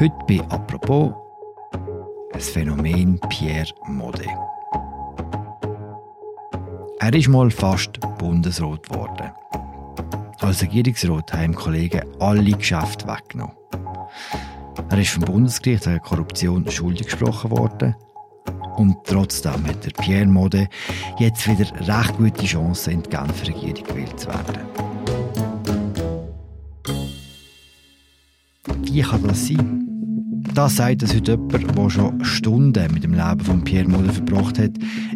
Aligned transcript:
Heute 0.00 0.14
bei 0.28 0.40
«Apropos» 0.50 1.12
das 2.32 2.50
Phänomen 2.50 3.18
Pierre 3.30 3.66
Modet. 3.88 4.28
Er 7.00 7.12
ist 7.12 7.26
mal 7.26 7.50
fast 7.50 7.98
Bundesrat 8.16 8.88
geworden. 8.88 9.32
Als 10.38 10.62
Regierungsrat 10.62 11.32
haben 11.32 11.52
Kollegen 11.52 12.02
alle 12.20 12.52
Geschäfte 12.52 13.08
weggenommen. 13.08 13.56
Er 14.88 14.98
ist 14.98 15.10
vom 15.10 15.24
Bundesgericht 15.24 15.86
wegen 15.86 16.00
Korruption 16.00 16.70
schuldig 16.70 17.08
gesprochen 17.08 17.50
worden. 17.50 17.96
Und 18.76 18.98
trotzdem 19.04 19.66
hat 19.66 19.84
der 19.84 20.00
Pierre 20.00 20.26
Modet 20.26 20.68
jetzt 21.18 21.48
wieder 21.48 21.72
recht 21.88 22.16
gute 22.16 22.44
Chancen, 22.44 22.92
in 22.92 23.02
die 23.02 23.10
Genfer 23.10 23.48
Regierung 23.48 23.82
gewählt 23.82 24.20
zu 24.20 24.28
werden. 24.28 24.58
Wie 28.82 29.02
kann 29.02 29.26
das 29.26 29.48
sein? 29.48 29.87
Das 30.58 30.74
sagt 30.74 31.04
es 31.04 31.14
heute 31.14 31.38
jemand, 31.52 31.78
der 31.78 31.88
schon 31.88 32.24
Stunden 32.24 32.92
mit 32.92 33.04
dem 33.04 33.14
Leben 33.14 33.40
von 33.44 33.62
Pierre 33.62 33.88
Modet 33.88 34.14
verbracht 34.14 34.58
hat, 34.58 34.72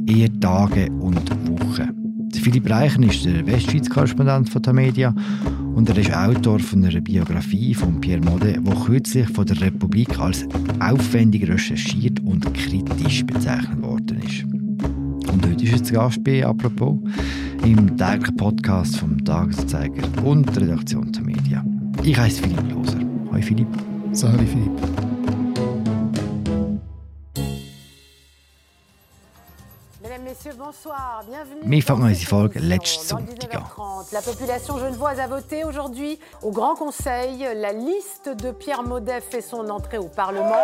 eher 0.06 0.28
Tage 0.38 0.88
und 1.00 1.19
Wochen. 1.48 2.30
Philipp 2.33 2.70
Reichen 2.70 3.02
ist 3.02 3.24
der 3.24 3.45
Westschweiz-Korrespondent 3.45 4.48
von 4.48 4.62
der 4.62 4.73
Media 4.73 5.12
und 5.74 5.88
er 5.88 5.98
ist 5.98 6.14
Autor 6.14 6.60
von 6.60 6.84
einer 6.84 7.00
Biografie 7.00 7.74
von 7.74 8.00
Pierre 8.00 8.20
Modet, 8.20 8.59
die 8.64 8.84
kürzlich 8.86 9.28
von 9.30 9.45
der 9.45 9.60
Republik 9.60 10.16
als 10.20 10.47
aufwendig 10.78 11.48
recherchiert 11.48 12.20
und 12.20 12.55
kritisch 12.55 13.27
bezeichnet 13.27 13.83
worden 13.83 14.20
ist. 14.22 14.45
Und 15.28 15.45
heute 15.45 15.64
ist 15.64 15.72
jetzt 15.72 15.92
Gast 15.92 16.22
bei 16.22 16.47
«Apropos» 16.47 17.00
im 17.64 17.97
täglichen 17.97 18.36
Podcast 18.36 18.97
vom 18.97 19.24
Tagesanzeiger 19.24 20.05
und 20.22 20.55
der 20.55 20.62
Redaktion 20.62 21.11
der 21.11 21.22
Media. 21.24 21.64
Ich 22.05 22.16
heiße 22.16 22.42
Philipp 22.42 22.70
Loser. 22.70 23.00
Hallo 23.33 23.42
Philipp. 23.42 23.69
Salut 24.12 24.38
Philipp. 24.48 25.02
Sonntag 30.83 31.30
an. 33.78 34.05
La 34.12 34.20
population 34.20 34.78
genevoise 34.78 35.20
a 35.20 35.28
voté 35.28 35.64
aujourd'hui 35.64 36.19
au 36.42 36.50
Grand 36.50 36.75
Conseil. 36.75 37.47
La 37.55 37.72
liste 37.72 38.28
de 38.28 38.50
Pierre 38.50 38.83
Maudet 38.83 39.20
fait 39.20 39.42
son 39.42 39.69
entrée 39.69 39.98
au 39.98 40.08
Parlement. 40.08 40.56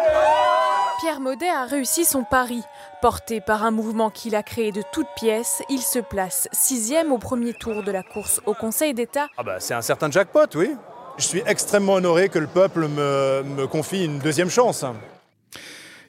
Pierre 1.00 1.20
Maudet 1.20 1.48
a 1.48 1.66
réussi 1.66 2.04
son 2.04 2.24
pari. 2.24 2.64
Porté 3.00 3.40
par 3.40 3.64
un 3.64 3.70
mouvement 3.70 4.10
qu'il 4.10 4.34
a 4.34 4.42
créé 4.42 4.72
de 4.72 4.82
toutes 4.92 5.06
pièces, 5.16 5.62
il 5.68 5.82
se 5.82 6.00
place 6.00 6.48
sixième 6.50 7.12
au 7.12 7.18
premier 7.18 7.54
tour 7.54 7.84
de 7.84 7.92
la 7.92 8.02
course 8.02 8.40
au 8.44 8.54
Conseil 8.54 8.94
d'État. 8.94 9.28
Ah 9.36 9.44
bah, 9.44 9.60
c'est 9.60 9.74
un 9.74 9.82
certain 9.82 10.10
jackpot, 10.10 10.48
oui. 10.56 10.74
Je 11.18 11.24
suis 11.24 11.44
extrêmement 11.46 11.94
honoré 11.94 12.28
que 12.28 12.40
le 12.40 12.48
peuple 12.48 12.88
me, 12.88 13.44
me 13.44 13.68
confie 13.68 14.04
une 14.04 14.18
deuxième 14.18 14.50
chance. 14.50 14.84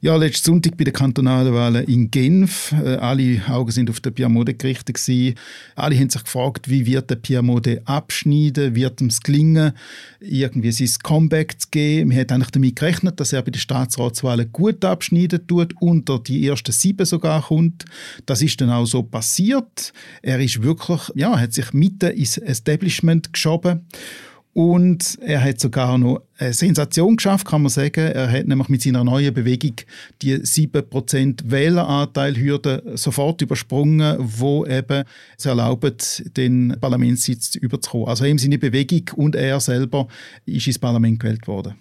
Ja, 0.01 0.15
letzten 0.15 0.45
Sonntag 0.45 0.77
bei 0.77 0.85
den 0.85 0.93
kantonalen 0.93 1.53
Wahlen 1.53 1.83
in 1.83 2.09
Genf. 2.09 2.71
Äh, 2.71 2.95
alle 2.95 3.41
Augen 3.49 3.71
sind 3.71 3.89
auf 3.89 3.99
den 3.99 4.13
Pierre 4.13 4.31
Mode 4.31 4.53
gerichtet 4.53 4.95
gewesen. 4.95 5.35
Alle 5.75 5.99
haben 5.99 6.09
sich 6.09 6.23
gefragt, 6.23 6.69
wie 6.69 6.85
wird 6.85 7.09
der 7.09 7.17
Pierre 7.17 7.43
Mode 7.43 7.81
abschneiden? 7.83 8.75
Wird 8.75 9.01
ihm 9.01 9.07
es 9.07 9.19
gelingen, 9.19 9.73
irgendwie 10.21 10.71
sein 10.71 10.89
Comeback 11.03 11.59
zu 11.59 11.67
geben? 11.69 12.11
Man 12.11 12.17
hat 12.17 12.31
eigentlich 12.31 12.51
damit 12.51 12.77
gerechnet, 12.77 13.19
dass 13.19 13.33
er 13.33 13.41
bei 13.41 13.51
den 13.51 13.59
Staatsratswahlen 13.59 14.53
gut 14.53 14.85
abschneiden 14.85 15.45
tut, 15.45 15.73
unter 15.81 16.19
die 16.19 16.47
ersten 16.47 16.71
sieben 16.71 17.05
sogar 17.05 17.47
kommt. 17.47 17.83
Das 18.25 18.41
ist 18.41 18.61
dann 18.61 18.69
auch 18.69 18.85
so 18.85 19.03
passiert. 19.03 19.91
Er 20.21 20.39
ist 20.39 20.63
wirklich, 20.63 21.11
ja, 21.15 21.37
hat 21.37 21.51
sich 21.51 21.73
mitten 21.73 22.11
ins 22.11 22.37
Establishment 22.37 23.33
geschoben. 23.33 23.85
Und 24.53 25.17
er 25.21 25.43
hat 25.43 25.59
sogar 25.59 25.97
noch 25.97 26.21
eine 26.37 26.53
Sensation 26.53 27.17
geschafft, 27.17 27.47
kann 27.47 27.61
man 27.61 27.69
sagen. 27.69 27.99
Er 27.99 28.31
hat 28.31 28.47
nämlich 28.47 28.67
mit 28.67 28.81
seiner 28.81 29.03
neuen 29.03 29.33
Bewegung 29.33 29.75
die 30.21 30.35
7% 30.37 31.41
Wähleranteilhürde 31.45 32.83
sofort 32.95 33.41
übersprungen, 33.41 34.17
wo 34.19 34.65
eben 34.65 35.03
es 35.37 35.45
erlaubt, 35.45 36.23
den 36.35 36.75
Parlamentssitz 36.81 37.55
überzukommen. 37.55 38.07
Also 38.07 38.25
eben 38.25 38.39
seine 38.39 38.57
Bewegung 38.57 39.03
und 39.15 39.35
er 39.35 39.59
selber 39.59 40.07
ist 40.45 40.67
ins 40.67 40.79
Parlament 40.79 41.19
gewählt 41.19 41.47
worden. 41.47 41.75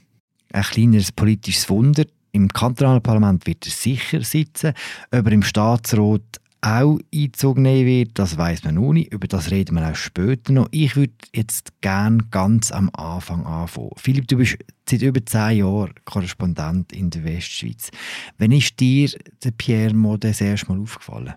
Ein 0.53 0.63
kleineres 0.63 1.11
politisches 1.11 1.69
Wunder. 1.71 2.05
Im 2.33 2.49
kantonalen 2.49 3.03
Parlament 3.03 3.47
wird 3.47 3.67
er 3.67 3.73
sicher 3.73 4.23
sitzen, 4.23 4.75
aber 5.11 5.33
im 5.33 5.43
Staatsrat 5.43 6.23
auch 6.61 6.99
Einzug 7.15 7.59
nehmen 7.59 7.87
wird, 7.87 8.19
das 8.19 8.37
weiß 8.37 8.65
man 8.65 8.75
noch 8.75 8.93
nicht. 8.93 9.13
Über 9.13 9.29
das 9.29 9.51
reden 9.51 9.77
wir 9.77 9.91
auch 9.91 9.95
später 9.95 10.53
noch. 10.53 10.69
Ich 10.71 10.97
würde 10.97 11.15
jetzt 11.35 11.81
gerne 11.81 12.19
ganz 12.31 12.73
am 12.73 12.91
Anfang 12.95 13.47
anfangen. 13.47 13.91
Philipp, 13.97 14.29
du 14.29 14.37
bist 14.37 14.59
seit 14.89 15.03
über 15.03 15.25
zehn 15.25 15.59
Jahren 15.59 15.95
Korrespondent 16.05 16.93
in 16.93 17.11
der 17.11 17.25
Westschweiz. 17.25 17.91
Wann 18.39 18.53
ist 18.53 18.79
dir 18.81 19.11
der 19.45 19.51
Pierre 19.53 19.95
Modet 19.95 20.31
das 20.31 20.41
erste 20.41 20.73
Mal 20.73 20.81
aufgefallen? 20.81 21.35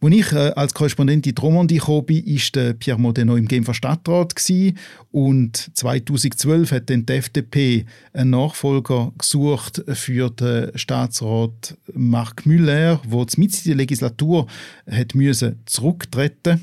Als 0.00 0.14
ich 0.14 0.32
äh, 0.32 0.52
als 0.56 0.74
Korrespondent 0.74 1.26
in 1.26 1.36
Romandie 1.36 1.78
kam, 1.78 2.08
war 2.08 2.72
Pierre 2.74 3.00
Modet 3.00 3.26
noch 3.26 3.36
im 3.36 3.48
Genfer 3.48 3.74
Stadtrat 3.74 4.34
gewesen. 4.34 4.78
und 5.10 5.70
2012 5.74 6.72
hat 6.72 6.90
dann 6.90 7.06
die 7.06 7.12
FDP 7.12 7.86
einen 8.12 8.30
Nachfolger 8.30 9.12
gesucht 9.18 9.82
für 9.88 10.30
den 10.30 10.76
Staatsrat 10.76 11.76
Marc 11.94 12.46
Müller, 12.46 13.00
der 13.04 13.26
mit 13.36 13.66
der 13.66 13.74
Legislatur 13.74 14.46
hat 14.90 15.14
müssen 15.14 15.60
zurücktreten 15.66 16.60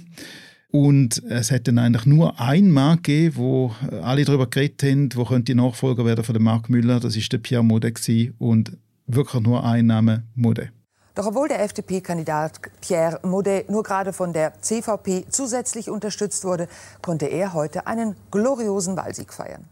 und 0.71 1.23
es 1.29 1.51
hat 1.51 1.67
dann 1.67 1.79
eigentlich 1.79 2.05
nur 2.05 2.39
einen 2.39 2.71
Mann 2.71 2.97
gegeben, 2.97 3.35
wo 3.37 3.73
alle 4.03 4.23
darüber 4.23 4.47
geredet 4.47 4.83
haben, 4.83 5.09
wo 5.15 5.25
könnte 5.25 5.53
die 5.53 5.55
Nachfolger 5.55 6.05
werden 6.05 6.23
von 6.23 6.41
Marc 6.41 6.69
Müller. 6.69 6.99
Das 6.99 7.15
ist 7.15 7.31
der 7.31 7.39
Pierre 7.39 7.63
Modet 7.63 7.99
und 8.37 8.77
wirklich 9.07 9.41
nur 9.41 9.65
ein 9.65 9.87
Name 9.87 10.23
Modet. 10.35 10.69
Doch 11.15 11.25
obwohl 11.25 11.47
der 11.47 11.61
FDP-Kandidat 11.63 12.61
Pierre 12.81 13.19
Modet 13.23 13.69
nur 13.69 13.83
gerade 13.83 14.13
von 14.13 14.33
der 14.33 14.53
CVP 14.61 15.25
zusätzlich 15.29 15.89
unterstützt 15.89 16.43
wurde, 16.45 16.67
konnte 17.01 17.25
er 17.25 17.53
heute 17.53 17.87
einen 17.87 18.15
gloriosen 18.31 18.95
Wahlsieg 18.95 19.33
feiern. 19.33 19.65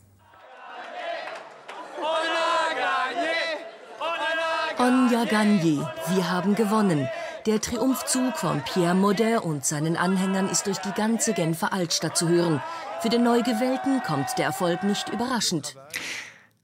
On 4.79 5.09
a 5.15 5.25
gagné. 5.25 5.87
Wir 6.13 6.29
haben 6.29 6.53
gewonnen. 6.53 7.09
Der 7.47 7.59
Triumphzug 7.59 8.37
von 8.37 8.61
Pierre 8.61 8.93
Modet 8.93 9.41
und 9.41 9.65
seinen 9.65 9.97
Anhängern 9.97 10.49
ist 10.49 10.67
durch 10.67 10.77
die 10.79 10.91
ganze 10.91 11.33
Genfer 11.33 11.73
Altstadt 11.73 12.15
zu 12.15 12.27
hören. 12.27 12.61
Für 13.01 13.09
den 13.09 13.23
Neugewählten 13.23 14.03
kommt 14.05 14.37
der 14.37 14.45
Erfolg 14.45 14.83
nicht 14.83 15.09
überraschend. 15.09 15.75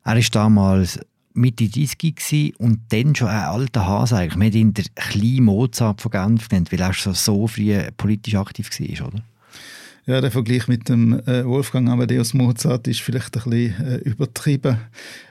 Er 0.03 0.17
ist 0.17 0.35
damals 0.35 1.00
Mitte 1.33 1.67
30 1.67 2.59
und 2.59 2.81
dann 2.89 3.16
schon 3.16 3.27
ein 3.27 3.44
alter 3.44 3.88
Hase 3.88 4.17
eigentlich. 4.17 4.38
Man 4.38 4.47
hat 4.47 4.55
ihn 4.55 4.73
den 4.73 4.85
kleinen 4.95 5.44
Mozart 5.45 6.01
von 6.01 6.11
Genf 6.11 6.49
genannt, 6.49 6.71
weil 6.71 6.81
er 6.81 6.94
schon 6.94 7.13
so 7.13 7.47
früh 7.47 7.77
politisch 7.97 8.35
aktiv 8.35 8.69
war, 8.69 9.07
oder? 9.07 9.23
Ja, 10.06 10.19
der 10.19 10.31
Vergleich 10.31 10.68
mit 10.68 10.90
dem 10.90 11.18
äh, 11.28 11.46
Wolfgang 11.46 11.88
Amadeus 11.88 12.34
Mozart 12.34 12.90
ist 12.90 13.00
vielleicht 13.00 13.38
ein 13.38 13.50
bisschen 13.50 13.86
äh, 13.86 13.96
übertrieben. 14.00 14.78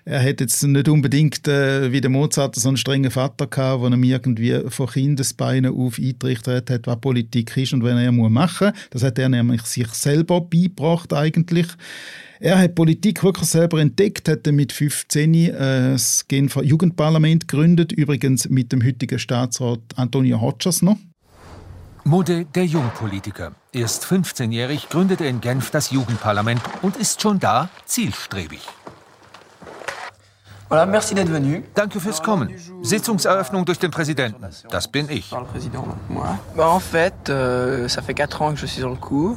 Er 0.07 0.23
hat 0.23 0.41
jetzt 0.41 0.63
nicht 0.63 0.89
unbedingt 0.89 1.47
äh, 1.47 1.93
wie 1.93 2.01
der 2.01 2.09
Mozart 2.09 2.55
so 2.55 2.69
einen 2.69 2.79
strengen 2.79 3.11
Vater 3.11 3.47
gehabt, 3.49 3.83
der 3.83 3.93
ihm 3.93 4.03
irgendwie 4.03 4.63
von 4.69 4.87
Kindesbeinen 4.87 5.75
auf 5.77 5.99
eingerichtet 5.99 6.71
hat, 6.71 6.87
was 6.87 7.01
Politik 7.03 7.55
ist 7.59 7.75
und 7.75 7.85
was 7.85 8.01
er 8.01 8.13
machen 8.13 8.69
muss. 8.69 8.89
Das 8.89 9.03
hat 9.03 9.19
er 9.19 9.29
nämlich 9.29 9.61
sich 9.63 9.89
selber 9.89 10.41
beigebracht 10.41 11.13
eigentlich. 11.13 11.67
Er 12.41 12.59
hat 12.59 12.75
Politik 12.75 13.23
wirklich 13.23 13.51
selber 13.51 13.79
entdeckt, 13.79 14.27
hat 14.27 14.47
mit 14.47 14.73
15 14.73 15.35
äh, 15.35 15.53
das 15.93 16.27
Genfer 16.27 16.65
Jugendparlament 16.65 17.47
gegründet, 17.47 17.93
übrigens 17.93 18.49
mit 18.49 18.73
dem 18.73 18.83
heutigen 18.83 19.19
Staatsrat 19.19 19.81
Antonio 19.97 20.41
Hodges 20.41 20.81
noch. 20.81 20.97
Mode, 22.05 22.47
der 22.47 22.65
Jungpolitiker. 22.65 23.53
Erst 23.73 24.05
15-jährig 24.05 24.89
gründet 24.89 25.21
er 25.21 25.29
in 25.29 25.41
Genf 25.41 25.71
das 25.71 25.91
Jugendparlament 25.91 26.61
und 26.83 26.97
ist 26.97 27.23
schon 27.23 27.39
da 27.39 27.69
zielstrebig. 27.85 28.61
Voilà, 30.69 30.87
merci 30.87 31.15
d'être 31.15 31.31
venu. 31.33 31.63
Danke 31.75 32.01
fürs 32.01 32.23
Kommen. 32.23 32.49
Sitzungseröffnung 32.83 33.65
durch 33.67 33.79
den 33.79 33.91
Präsidenten. 33.91 34.45
Das 34.71 34.89
bin 34.89 35.09
ich. 35.11 35.31
Bah, 35.31 36.69
en 36.69 36.81
fait, 36.81 37.29
euh, 37.29 37.89
ça 37.89 38.03
fait 38.03 38.15
4 38.15 38.41
ans 38.41 38.55
que 38.55 38.59
je 38.59 38.67
suis 38.67 38.81
sur 38.81 38.89
le 38.89 38.97
coup. 38.97 39.37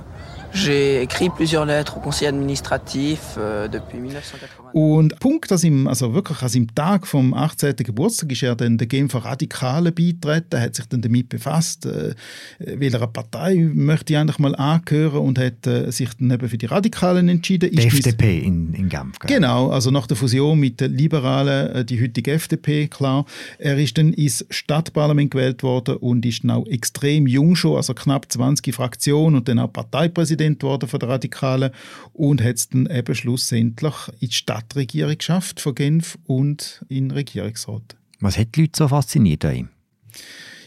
J'ai 0.56 1.02
écrit 1.02 1.30
plusieurs 1.30 1.66
lettres 1.66 1.98
au 1.98 2.00
Conseil 2.00 2.28
administratif 2.28 3.36
euh, 3.38 3.68
depuis 3.68 3.98
1980. 3.98 4.66
Und 4.74 5.19
Punkt, 5.19 5.52
dass 5.52 5.63
ihm, 5.63 5.88
also 5.88 6.13
wirklich 6.13 6.42
an 6.42 6.50
seinem 6.50 6.74
Tag 6.74 7.07
vom 7.07 7.34
18. 7.34 7.75
Geburtstag 7.78 8.31
ist 8.31 8.44
er 8.44 8.56
dann 8.56 8.78
der 8.78 8.88
Genfer 8.88 9.19
Radikalen 9.19 9.94
beitreten, 9.94 10.60
hat 10.60 10.75
sich 10.75 10.86
dann 10.88 11.02
damit 11.02 11.30
befasst, 11.30 11.86
äh, 11.86 12.13
welcher 12.60 13.06
Partei 13.07 13.56
möchte 13.74 14.13
ich 14.13 14.19
eigentlich 14.19 14.40
mal 14.40 14.56
angehören 14.56 15.19
und 15.19 15.40
hat 15.40 15.68
äh, 15.68 15.92
sich 15.92 16.10
dann 16.19 16.31
eben 16.31 16.48
für 16.48 16.57
die 16.57 16.66
Radikalen 16.66 17.30
entschieden. 17.30 17.72
Die 17.72 17.86
FDP 17.86 18.40
in, 18.40 18.74
in 18.74 18.90
Genf. 18.90 19.19
Gell? 19.19 19.38
Genau, 19.38 19.69
also 19.69 19.92
nach 19.92 20.07
der 20.07 20.18
Fusion 20.18 20.60
mit 20.60 20.80
den 20.80 20.94
Liberalen, 20.94 21.75
äh, 21.75 21.86
die 21.86 22.02
heutige 22.02 22.31
FDP, 22.31 22.88
klar. 22.88 23.25
Er 23.60 23.78
ist 23.78 23.98
dann 23.98 24.13
ins 24.13 24.46
Stadtparlament 24.50 25.31
gewählt 25.31 25.63
worden 25.63 25.98
und 25.98 26.25
ist 26.25 26.44
dann 26.44 26.52
auch 26.52 26.68
extrem 26.68 27.28
jung 27.28 27.56
schon, 27.56 27.75
also 27.75 27.94
knapp 27.94 28.31
20 28.31 28.74
Fraktionen 28.74 29.36
und 29.38 29.48
dann 29.48 29.60
auch 29.60 29.72
Parteipräsident 29.72 30.44
abgelehnt 30.45 30.63
worden 30.63 30.89
von 30.89 31.00
den 31.00 31.09
Radikalen 31.09 31.71
und 32.13 32.44
hat 32.44 32.56
es 32.56 32.69
dann 32.69 32.88
eben 32.88 33.15
schlussendlich 33.15 33.94
in 34.19 34.30
die 34.30 34.33
Stadtregierung 34.33 35.18
geschafft 35.18 35.59
von 35.59 35.75
Genf 35.75 36.18
und 36.25 36.83
in 36.89 37.09
den 37.09 37.12
Regierungsrat. 37.12 37.95
Was 38.19 38.38
hat 38.38 38.56
die 38.56 38.62
Leute 38.62 38.77
so 38.77 38.88
fasziniert 38.88 39.44
an 39.45 39.56
ihm? 39.56 39.69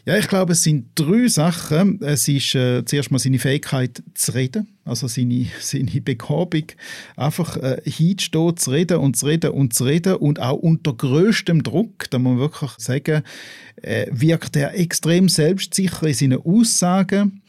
Ja, 0.05 0.17
ich 0.17 0.29
glaube, 0.29 0.53
es 0.53 0.63
sind 0.63 0.87
drei 0.95 1.29
Sachen. 1.29 2.01
Es 2.03 2.29
ist 2.29 2.55
äh, 2.55 2.83
zuerst 2.83 3.11
mal 3.11 3.19
seine 3.19 3.39
Fähigkeit 3.39 4.03
zu 4.15 4.33
reden, 4.33 4.69
also 4.87 5.07
seine, 5.07 5.47
seine 5.61 6.01
Begabung, 6.01 6.65
einfach 7.15 7.59
äh, 7.59 7.83
hinzustehen, 7.85 8.57
zu 8.57 8.71
reden 8.71 8.99
und 8.99 9.19
zu 9.19 9.27
reden 9.27 9.51
und 9.51 9.75
zu 9.75 9.85
reden 9.85 10.15
und 10.15 10.41
auch 10.41 10.57
unter 10.57 10.95
größtem 10.95 11.63
Druck, 11.63 12.09
da 12.09 12.19
muss 12.19 12.31
man 12.31 12.39
wirklich 12.39 12.71
sagen, 12.79 13.23
äh, 13.83 14.07
wirkt 14.11 14.57
er 14.57 14.79
extrem 14.79 15.29
selbstsicher 15.29 16.07
in 16.07 16.15
seinen 16.15 16.43
Aussagen. 16.43 17.43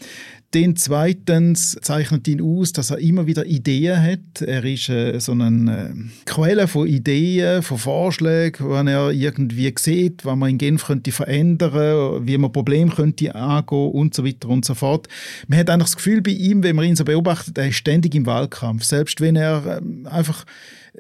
Den 0.56 0.76
zweitens 0.76 1.78
zeichnet 1.82 2.28
ihn 2.28 2.42
aus, 2.42 2.74
dass 2.74 2.90
er 2.90 2.98
immer 2.98 3.28
wieder 3.28 3.46
Ideen 3.46 4.02
hat. 4.02 4.42
Er 4.42 4.66
ist 4.66 4.90
äh, 4.90 5.20
so 5.20 5.34
eine 5.34 5.90
äh, 5.90 6.26
Quelle 6.26 6.68
von 6.68 6.88
Ideen, 6.88 7.62
von 7.62 7.78
Vorschlägen, 7.78 8.68
wenn 8.68 8.88
er 8.88 9.12
irgendwie 9.12 9.72
sieht, 9.78 10.26
was 10.26 10.36
man 10.36 10.50
in 10.50 10.58
Genf 10.58 10.86
könnte 10.86 11.12
verändern, 11.12 12.26
wie 12.26 12.38
man 12.40 12.52
Probleme 12.52 12.90
könnte 12.90 13.36
angehen 13.36 13.92
und 13.92 14.16
so 14.16 14.26
weiter 14.26 14.50
und 14.50 14.66
so 14.66 14.74
fort. 14.74 15.08
Man 15.48 15.60
hat 15.60 15.70
eigentlich 15.70 15.90
das 15.90 15.98
Gefühl 15.98 16.22
bei 16.22 16.32
ihm, 16.32 16.64
wenn 16.64 16.76
man 16.76 16.86
ihn 16.86 16.96
so 16.96 17.06
beobachtet, 17.06 17.56
er 17.60 17.68
ist 17.68 17.76
ständig 17.76 18.16
im 18.16 18.26
Wahlkampf. 18.26 18.84
Selbst 18.84 19.22
wenn 19.22 19.36
er 19.36 19.82
äh, 19.84 20.08
einfach 20.10 20.46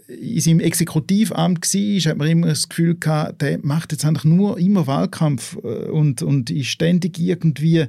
in 0.07 0.39
seinem 0.39 0.59
Exekutivamt 0.59 1.61
war, 1.61 2.11
hat 2.11 2.17
man 2.17 2.27
immer 2.27 2.47
das 2.47 2.69
Gefühl 2.69 2.95
gehabt, 2.95 3.41
der 3.41 3.59
macht 3.61 3.91
jetzt 3.91 4.05
eigentlich 4.05 4.25
nur 4.25 4.57
immer 4.57 4.87
Wahlkampf 4.87 5.57
äh, 5.63 5.89
und, 5.89 6.21
und 6.21 6.49
ist 6.49 6.67
ständig 6.67 7.19
irgendwie 7.19 7.85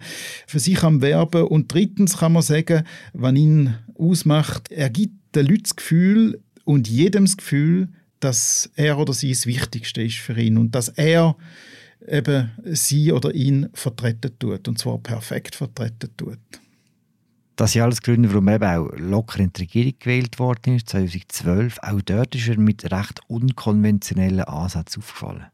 für 0.46 0.58
sich 0.58 0.82
am 0.82 1.02
Werben. 1.02 1.44
Und 1.44 1.72
drittens 1.72 2.18
kann 2.18 2.32
man 2.32 2.42
sagen, 2.42 2.84
was 3.12 3.34
ihn 3.34 3.74
ausmacht, 3.94 4.70
er 4.70 4.90
gibt 4.90 5.34
den 5.34 5.46
Leuten 5.46 5.62
das 5.62 5.76
Gefühl 5.76 6.40
und 6.64 6.88
jedem 6.88 7.24
das 7.24 7.36
Gefühl, 7.36 7.88
dass 8.20 8.70
er 8.76 8.98
oder 8.98 9.12
sie 9.12 9.30
das 9.30 9.46
Wichtigste 9.46 10.02
ist 10.02 10.18
für 10.18 10.38
ihn 10.38 10.58
und 10.58 10.74
dass 10.74 10.88
er 10.88 11.36
eben 12.06 12.50
sie 12.64 13.12
oder 13.12 13.34
ihn 13.34 13.68
vertreten 13.72 14.32
tut 14.38 14.68
und 14.68 14.78
zwar 14.78 14.98
perfekt 14.98 15.54
vertreten 15.54 16.10
tut. 16.16 16.38
Das 17.60 17.72
sind 17.72 17.82
alles 17.82 18.00
Gründe, 18.00 18.30
warum 18.30 18.48
er 18.48 18.80
auch 18.80 18.88
locker 18.96 19.40
in 19.40 19.52
die 19.52 19.60
Regierung 19.60 19.92
gewählt 19.98 20.38
worden 20.38 20.76
ist, 20.76 20.88
2012. 20.88 21.78
Auch 21.82 22.00
dort 22.00 22.34
ist 22.34 22.48
er 22.48 22.58
mit 22.58 22.90
recht 22.90 23.20
unkonventionellen 23.28 24.44
Ansätzen 24.44 25.02
aufgefallen. 25.02 25.44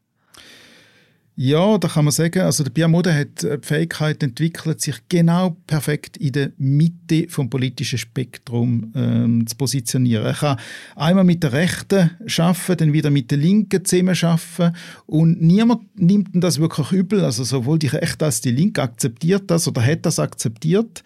Ja, 1.39 1.77
da 1.77 1.87
kann 1.87 2.03
man 2.03 2.11
sagen, 2.11 2.41
also 2.41 2.63
der 2.63 2.71
Pierre 2.71 2.89
Moder 2.89 3.13
hat 3.13 3.43
die 3.43 3.57
Fähigkeit 3.61 4.23
entwickelt, 4.23 4.81
sich 4.81 4.95
genau 5.07 5.55
perfekt 5.67 6.17
in 6.17 6.31
der 6.31 6.51
Mitte 6.57 7.27
vom 7.29 7.47
politischen 7.47 7.99
Spektrum 7.99 8.91
ähm, 8.95 9.45
zu 9.45 9.55
positionieren. 9.55 10.25
Er 10.25 10.33
kann 10.33 10.59
einmal 10.95 11.23
mit 11.23 11.43
der 11.43 11.53
Rechten 11.53 12.09
schaffen, 12.25 12.75
dann 12.77 12.91
wieder 12.91 13.11
mit 13.11 13.29
der 13.29 13.37
Linken 13.37 13.85
zusammen 13.85 14.15
schaffen 14.15 14.75
und 15.05 15.39
niemand 15.39 15.83
nimmt 15.99 16.29
das 16.33 16.59
wirklich 16.59 16.91
übel. 16.91 17.23
Also 17.23 17.43
sowohl 17.43 17.77
die 17.77 17.85
Rechte 17.85 18.25
als 18.25 18.41
die 18.41 18.49
Linke 18.49 18.81
akzeptiert 18.81 19.43
das 19.45 19.67
oder 19.67 19.85
hat 19.85 20.07
das 20.07 20.17
akzeptiert. 20.17 21.03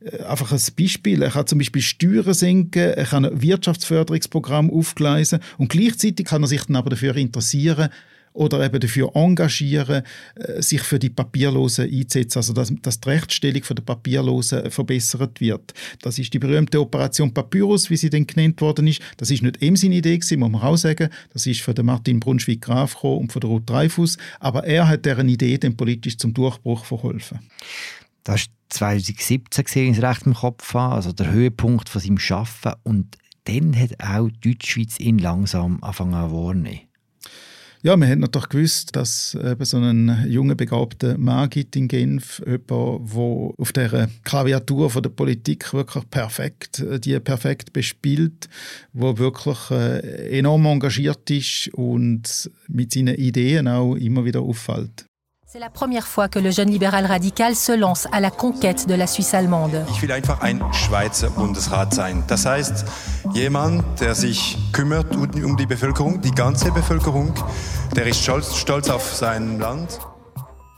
Äh, 0.00 0.24
einfach 0.24 0.52
ein 0.52 0.60
Beispiel: 0.78 1.22
Er 1.22 1.30
kann 1.30 1.46
zum 1.46 1.56
Beispiel 1.56 1.80
Steuern 1.80 2.34
senken, 2.34 2.92
er 2.92 3.06
kann 3.06 3.24
ein 3.24 3.40
Wirtschaftsförderungsprogramm 3.40 4.70
aufgleisen 4.70 5.40
und 5.56 5.70
gleichzeitig 5.70 6.26
kann 6.26 6.42
er 6.42 6.48
sich 6.48 6.64
dann 6.64 6.76
aber 6.76 6.90
dafür 6.90 7.16
interessieren 7.16 7.88
oder 8.32 8.64
eben 8.64 8.80
dafür 8.80 9.10
engagieren, 9.14 10.02
äh, 10.34 10.62
sich 10.62 10.82
für 10.82 10.98
die 10.98 11.10
Papierlosen 11.10 11.90
einzusetzen, 11.90 12.38
also 12.38 12.52
dass, 12.52 12.72
dass 12.82 13.00
die 13.00 13.08
Rechtsstellung 13.08 13.62
der 13.62 13.82
Papierlosen 13.82 14.70
verbessert 14.70 15.40
wird. 15.40 15.74
Das 16.02 16.18
ist 16.18 16.32
die 16.32 16.38
berühmte 16.38 16.80
Operation 16.80 17.34
Papyrus, 17.34 17.90
wie 17.90 17.96
sie 17.96 18.10
dann 18.10 18.26
genannt 18.26 18.60
worden 18.60 18.86
ist. 18.86 19.00
Das 19.16 19.30
ist 19.30 19.42
nicht 19.42 19.62
ihm 19.62 19.76
seine 19.76 19.96
Idee 19.96 20.18
gewesen, 20.18 20.40
muss 20.40 20.50
man 20.50 20.62
auch 20.62 20.76
sagen. 20.76 21.10
Das 21.32 21.46
ist 21.46 21.60
von 21.60 21.74
Martin 21.82 22.20
Brunschwig-Graf 22.20 23.02
und 23.04 23.32
von 23.32 23.42
Ruth 23.42 23.68
Dreyfus. 23.68 24.16
Aber 24.38 24.64
er 24.64 24.88
hat 24.88 25.06
deren 25.06 25.28
Idee 25.28 25.58
dann 25.58 25.76
politisch 25.76 26.18
zum 26.18 26.34
Durchbruch 26.34 26.84
verholfen. 26.84 27.40
Das 28.24 28.42
war 28.42 28.46
2017 28.70 29.64
gesehen, 29.64 29.94
ich 29.94 30.02
recht 30.02 30.26
im 30.26 30.34
Kopf 30.34 30.74
habe, 30.74 30.94
also 30.94 31.12
der 31.12 31.32
Höhepunkt 31.32 31.88
von 31.88 32.00
seinem 32.00 32.18
Schaffen 32.18 32.72
und 32.84 33.16
dann 33.44 33.76
hat 33.76 33.98
auch 33.98 34.28
die 34.28 34.52
Deutschschweiz 34.52 35.00
ihn 35.00 35.18
langsam 35.18 35.82
angefangen 35.82 36.28
zu 36.28 36.36
warnen. 36.36 36.80
Ja, 37.82 37.96
man 37.96 38.10
hat 38.10 38.18
natürlich 38.18 38.48
gewusst, 38.50 38.94
dass 38.94 39.34
eben 39.34 39.64
so 39.64 39.78
einen 39.78 40.30
jungen, 40.30 40.54
begabten 40.54 41.18
Mann 41.18 41.48
gibt 41.48 41.76
in 41.76 41.88
Genf, 41.88 42.42
jemand, 42.44 42.68
der 42.68 43.18
auf 43.56 43.72
dieser 43.72 44.10
Klaviatur 44.22 44.90
von 44.90 45.02
der 45.02 45.08
Politik 45.08 45.72
wirklich 45.72 46.10
perfekt, 46.10 46.84
die 47.04 47.18
perfekt 47.20 47.72
bespielt, 47.72 48.50
wo 48.92 49.16
wirklich 49.16 49.70
äh, 49.70 50.38
enorm 50.38 50.66
engagiert 50.66 51.30
ist 51.30 51.68
und 51.72 52.50
mit 52.68 52.92
seinen 52.92 53.14
Ideen 53.14 53.66
auch 53.66 53.94
immer 53.94 54.26
wieder 54.26 54.42
auffällt. 54.42 55.06
C'est 55.52 55.58
la 55.58 55.68
première 55.68 56.06
fois 56.06 56.28
que 56.28 56.38
le 56.38 56.52
jeune 56.52 56.70
libéral 56.70 57.06
radical 57.06 57.56
se 57.56 57.72
lance 57.72 58.06
à 58.12 58.20
la 58.20 58.30
conquête 58.30 58.86
de 58.86 58.94
la 58.94 59.08
Suisse 59.08 59.34
allemande. 59.34 59.84
Ich 59.90 60.00
will 60.00 60.12
einfach 60.12 60.42
ein 60.42 60.62
Schweizer 60.72 61.28
Bundesrat 61.28 61.92
sein. 61.92 62.22
Das 62.28 62.46
heißt, 62.46 62.84
jemand, 63.34 63.82
der 64.00 64.14
sich 64.14 64.56
kümmert 64.70 65.16
um 65.16 65.56
die 65.56 65.66
Bevölkerung, 65.66 66.20
die 66.20 66.30
ganze 66.30 66.70
Bevölkerung, 66.70 67.34
der 67.96 68.06
ist 68.06 68.22
stolz, 68.22 68.54
stolz 68.54 68.88
auf 68.90 69.12
sein 69.12 69.58
Land. 69.58 69.98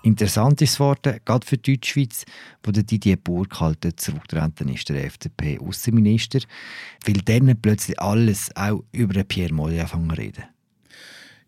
Interessant 0.05 0.63
ist 0.63 0.79
geworden, 0.79 1.21
gerade 1.23 1.47
für 1.47 1.59
die 1.59 1.75
Deutschschweiz, 1.75 2.25
wo 2.63 2.71
der 2.71 2.85
Didier 2.85 3.19
Burkhalter 3.19 3.95
zurückgetreten 3.95 4.69
ist, 4.69 4.89
der 4.89 5.05
FDP-Außenminister, 5.05 6.39
weil 7.05 7.21
dann 7.27 7.61
plötzlich 7.61 8.01
alles 8.01 8.49
auch 8.57 8.83
über 8.93 9.23
Pierre 9.23 9.53
Molle 9.53 9.83
anfangen 9.83 10.09
zu 10.09 10.17
reden. 10.17 10.45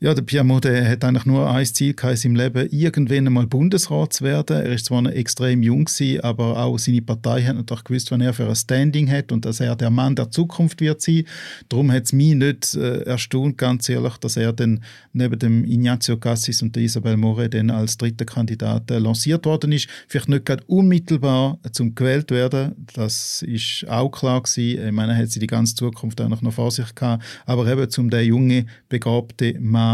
Ja, 0.04 0.12
der 0.12 0.20
Pierre 0.20 0.44
Modet 0.44 0.86
hat 0.86 1.02
eigentlich 1.02 1.24
nur 1.24 1.50
ein 1.50 1.64
Ziel 1.64 1.94
in 1.98 2.16
seinem 2.16 2.36
Leben, 2.36 2.68
irgendwann 2.70 3.26
einmal 3.26 3.46
Bundesrat 3.46 4.12
zu 4.12 4.22
werden. 4.22 4.54
Er 4.54 4.74
ist 4.74 4.84
zwar 4.84 5.00
noch 5.00 5.10
extrem 5.10 5.62
jung 5.62 5.86
gewesen, 5.86 6.20
aber 6.20 6.62
auch 6.62 6.78
seine 6.78 7.00
Partei 7.00 7.42
hat 7.42 7.56
natürlich 7.56 7.84
gewusst, 7.84 8.10
was 8.10 8.20
er 8.20 8.34
für 8.34 8.46
ein 8.46 8.54
Standing 8.54 9.10
hat 9.10 9.32
und 9.32 9.46
dass 9.46 9.60
er 9.60 9.74
der 9.76 9.88
Mann 9.88 10.14
der 10.14 10.30
Zukunft 10.30 10.82
wird 10.82 11.00
sein. 11.00 11.24
Darum 11.70 11.90
hat 11.90 12.02
es 12.02 12.12
mich 12.12 12.34
nicht 12.34 12.74
äh, 12.74 13.00
erstaunt, 13.04 13.56
ganz 13.56 13.88
ehrlich, 13.88 14.18
dass 14.18 14.36
er 14.36 14.52
dann 14.52 14.84
neben 15.14 15.38
dem 15.38 15.64
Ignacio 15.64 16.18
Cassis 16.18 16.60
und 16.60 16.76
der 16.76 16.82
Isabel 16.82 17.16
More 17.16 17.48
dann 17.48 17.70
als 17.70 17.96
dritter 17.96 18.26
Kandidat 18.26 18.90
äh, 18.90 18.98
lanciert 18.98 19.46
worden 19.46 19.72
ist. 19.72 19.88
Vielleicht 20.06 20.28
nicht 20.28 20.44
gerade 20.44 20.64
unmittelbar 20.66 21.58
zum 21.72 21.94
gewählt 21.94 22.30
werden, 22.30 22.74
das 22.92 23.40
ist 23.40 23.86
auch 23.88 24.10
klar 24.10 24.42
gewesen. 24.42 24.86
Ich 24.86 24.92
meine, 24.92 25.12
er 25.12 25.18
hat 25.20 25.30
sie 25.30 25.40
die 25.40 25.46
ganze 25.46 25.76
Zukunft 25.76 26.20
eigentlich 26.20 26.42
noch 26.42 26.52
vor 26.52 26.70
sich 26.70 26.94
gehabt, 26.94 27.24
aber 27.46 27.66
eben 27.66 27.88
zum 27.88 28.10
der 28.10 28.26
junge, 28.26 28.66
begabte 28.90 29.58
Mann 29.58 29.93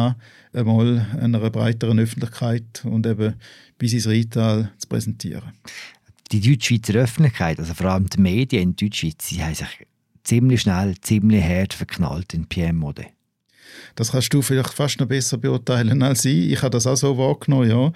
einmal 0.52 1.06
einer 1.20 1.50
breiteren 1.50 1.98
Öffentlichkeit 1.98 2.84
und 2.84 3.06
eben 3.06 3.34
bis 3.78 3.92
ins 3.92 4.08
Rital 4.08 4.72
zu 4.78 4.88
präsentieren. 4.88 5.52
Die 6.32 6.40
deutschschweizer 6.40 6.94
Öffentlichkeit, 6.94 7.58
also 7.58 7.74
vor 7.74 7.86
allem 7.86 8.08
die 8.08 8.20
Medien 8.20 8.62
in 8.62 8.76
Deutschschweiz, 8.76 9.26
sie 9.28 9.42
haben 9.42 9.54
sich 9.54 9.86
ziemlich 10.22 10.60
schnell, 10.60 10.94
ziemlich 11.00 11.42
hart 11.42 11.74
verknallt 11.74 12.34
in 12.34 12.46
PM-Mode. 12.46 13.06
Das 13.94 14.12
kannst 14.12 14.32
du 14.32 14.42
vielleicht 14.42 14.72
fast 14.72 15.00
noch 15.00 15.06
besser 15.06 15.38
beurteilen 15.38 16.02
als 16.02 16.24
ich. 16.24 16.52
Ich 16.52 16.62
habe 16.62 16.70
das 16.70 16.86
auch 16.86 16.96
so 16.96 17.16
wahrgenommen, 17.18 17.70
ja. 17.70 17.92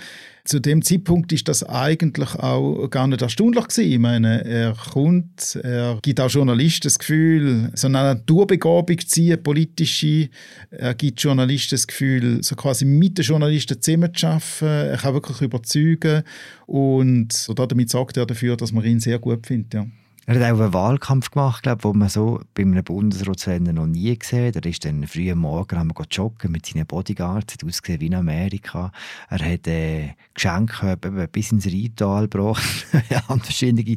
Zu 0.46 0.60
dem 0.60 0.82
Zeitpunkt 0.82 1.32
ist 1.32 1.48
das 1.48 1.62
eigentlich 1.62 2.34
auch 2.34 2.88
gar 2.88 3.06
nicht 3.06 3.22
erstaunlich 3.22 3.66
gewesen. 3.66 3.92
Ich 3.92 3.98
meine, 3.98 4.44
er 4.44 4.74
kommt, 4.92 5.58
er 5.62 5.98
gibt 6.02 6.20
auch 6.20 6.28
Journalisten 6.28 6.86
das 6.86 6.98
Gefühl, 6.98 7.70
so 7.74 7.86
eine 7.86 8.02
Naturbegabung 8.02 8.98
zu 8.98 9.06
ziehen, 9.06 9.42
politische. 9.42 10.28
Er 10.70 10.92
gibt 10.94 11.22
Journalisten 11.22 11.76
das 11.76 11.86
Gefühl, 11.86 12.42
so 12.42 12.56
quasi 12.56 12.84
mit 12.84 13.16
den 13.16 13.24
Journalisten 13.24 13.80
zusammen 13.80 14.14
zu 14.14 14.26
arbeiten. 14.26 14.90
Er 14.90 14.98
kann 14.98 15.14
wirklich 15.14 15.40
überzeugen 15.40 16.24
und 16.66 17.48
damit 17.56 17.88
sorgt 17.88 18.18
er 18.18 18.26
dafür, 18.26 18.58
dass 18.58 18.70
man 18.70 18.84
ihn 18.84 19.00
sehr 19.00 19.18
gut 19.18 19.46
findet, 19.46 19.72
ja. 19.72 19.86
Er 20.26 20.36
hat 20.36 20.54
auch 20.54 20.60
einen 20.60 20.72
Wahlkampf 20.72 21.30
gemacht, 21.30 21.62
glaube 21.62 21.82
den 21.82 21.98
man 21.98 22.08
so 22.08 22.40
bei 22.54 22.62
einem 22.62 22.82
Bundesratsrennen 22.82 23.74
noch 23.74 23.86
nie 23.86 24.18
gesehen 24.18 24.46
hat. 24.46 24.56
Er 24.56 24.70
ist 24.70 24.84
dann 24.84 25.06
früh 25.06 25.30
am 25.30 25.40
Morgen 25.40 25.78
haben 25.78 25.92
wir 25.94 26.06
joggen 26.10 26.50
mit 26.50 26.64
seinen 26.64 26.86
Bodyguards, 26.86 27.52
hat 27.52 27.64
ausgesehen 27.64 28.00
wie 28.00 28.06
in 28.06 28.14
Amerika. 28.14 28.90
Er 29.28 29.52
hat 29.52 29.66
äh, 29.66 30.14
Geschenke 30.32 30.96
bis 31.30 31.52
ins 31.52 31.66
Ritual 31.66 32.22
gebracht 32.22 32.86
an 33.28 33.40
verschiedene 33.40 33.96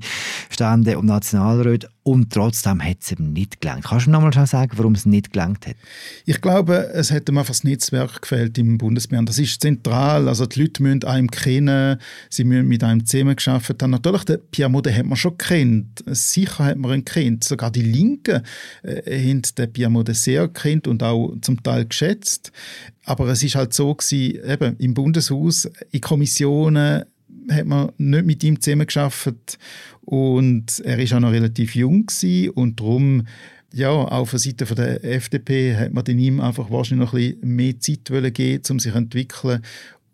Stände 0.49 0.99
und 0.99 1.05
Nationalräte 1.05 1.89
und 2.03 2.31
trotzdem 2.31 2.81
hat 2.81 2.97
es 3.01 3.11
ihm 3.11 3.33
nicht 3.33 3.59
gelangt. 3.59 3.83
Kannst 3.83 4.07
du 4.07 4.11
noch 4.11 4.21
mal 4.21 4.31
sagen, 4.47 4.71
warum 4.77 4.93
es 4.93 5.05
nicht 5.05 5.33
gelangt 5.33 5.67
hat? 5.67 5.75
Ich 6.25 6.39
glaube, 6.39 6.89
es 6.93 7.11
hat 7.11 7.27
ihm 7.27 7.37
einfach 7.37 7.51
das 7.51 7.65
Netzwerk 7.65 8.21
gefehlt 8.21 8.57
im 8.57 8.77
Bundesbären. 8.77 9.25
Das 9.25 9.39
ist 9.39 9.61
zentral. 9.61 10.29
Also 10.29 10.45
die 10.45 10.61
Leute 10.61 10.83
müssen 10.83 11.03
einen 11.03 11.29
kennen, 11.29 11.99
sie 12.29 12.45
müssen 12.45 12.69
mit 12.69 12.81
einem 12.83 13.05
zusammen 13.05 13.35
gearbeitet 13.35 13.83
haben. 13.83 13.91
Natürlich, 13.91 14.23
den 14.23 14.39
Pierre 14.51 14.69
Mode 14.69 14.95
hat 14.95 15.05
man 15.05 15.17
schon 15.17 15.37
gekannt. 15.37 16.01
Sicher 16.17 16.65
hat 16.65 16.77
man 16.77 16.91
ihn 16.91 17.05
gekannt. 17.05 17.43
Sogar 17.43 17.71
die 17.71 17.81
Linken 17.81 18.41
äh, 18.83 19.29
haben 19.29 19.41
den 19.57 19.73
Pierre 19.73 19.91
Mode 19.91 20.13
sehr 20.13 20.47
gekannt 20.47 20.87
und 20.87 21.03
auch 21.03 21.35
zum 21.41 21.63
Teil 21.63 21.85
geschätzt. 21.85 22.51
Aber 23.05 23.27
es 23.27 23.43
ist 23.43 23.55
halt 23.55 23.73
so 23.73 23.95
gewesen, 23.95 24.39
eben 24.45 24.75
im 24.77 24.93
Bundeshaus, 24.93 25.69
in 25.91 26.01
Kommissionen, 26.01 27.05
hat 27.49 27.65
man 27.65 27.91
nicht 27.97 28.25
mit 28.25 28.43
ihm 28.43 28.59
zusammengearbeitet 28.59 29.57
und 30.01 30.79
er 30.83 30.99
ist 30.99 31.13
auch 31.13 31.19
noch 31.19 31.31
relativ 31.31 31.75
jung 31.75 32.05
gewesen 32.05 32.49
und 32.51 32.79
darum 32.79 33.23
ja, 33.73 33.89
auch 33.89 34.25
von 34.25 34.39
Seite 34.39 34.65
der 34.65 35.03
FDP 35.03 35.75
hat 35.75 35.93
man 35.93 36.05
ihm 36.05 36.39
einfach 36.39 36.71
wahrscheinlich 36.71 37.05
noch 37.05 37.13
ein 37.13 37.35
bisschen 37.35 37.55
mehr 37.55 37.79
Zeit 37.79 38.33
geben, 38.33 38.61
um 38.69 38.79
sich 38.79 38.91
zu 38.91 38.97
entwickeln 38.97 39.61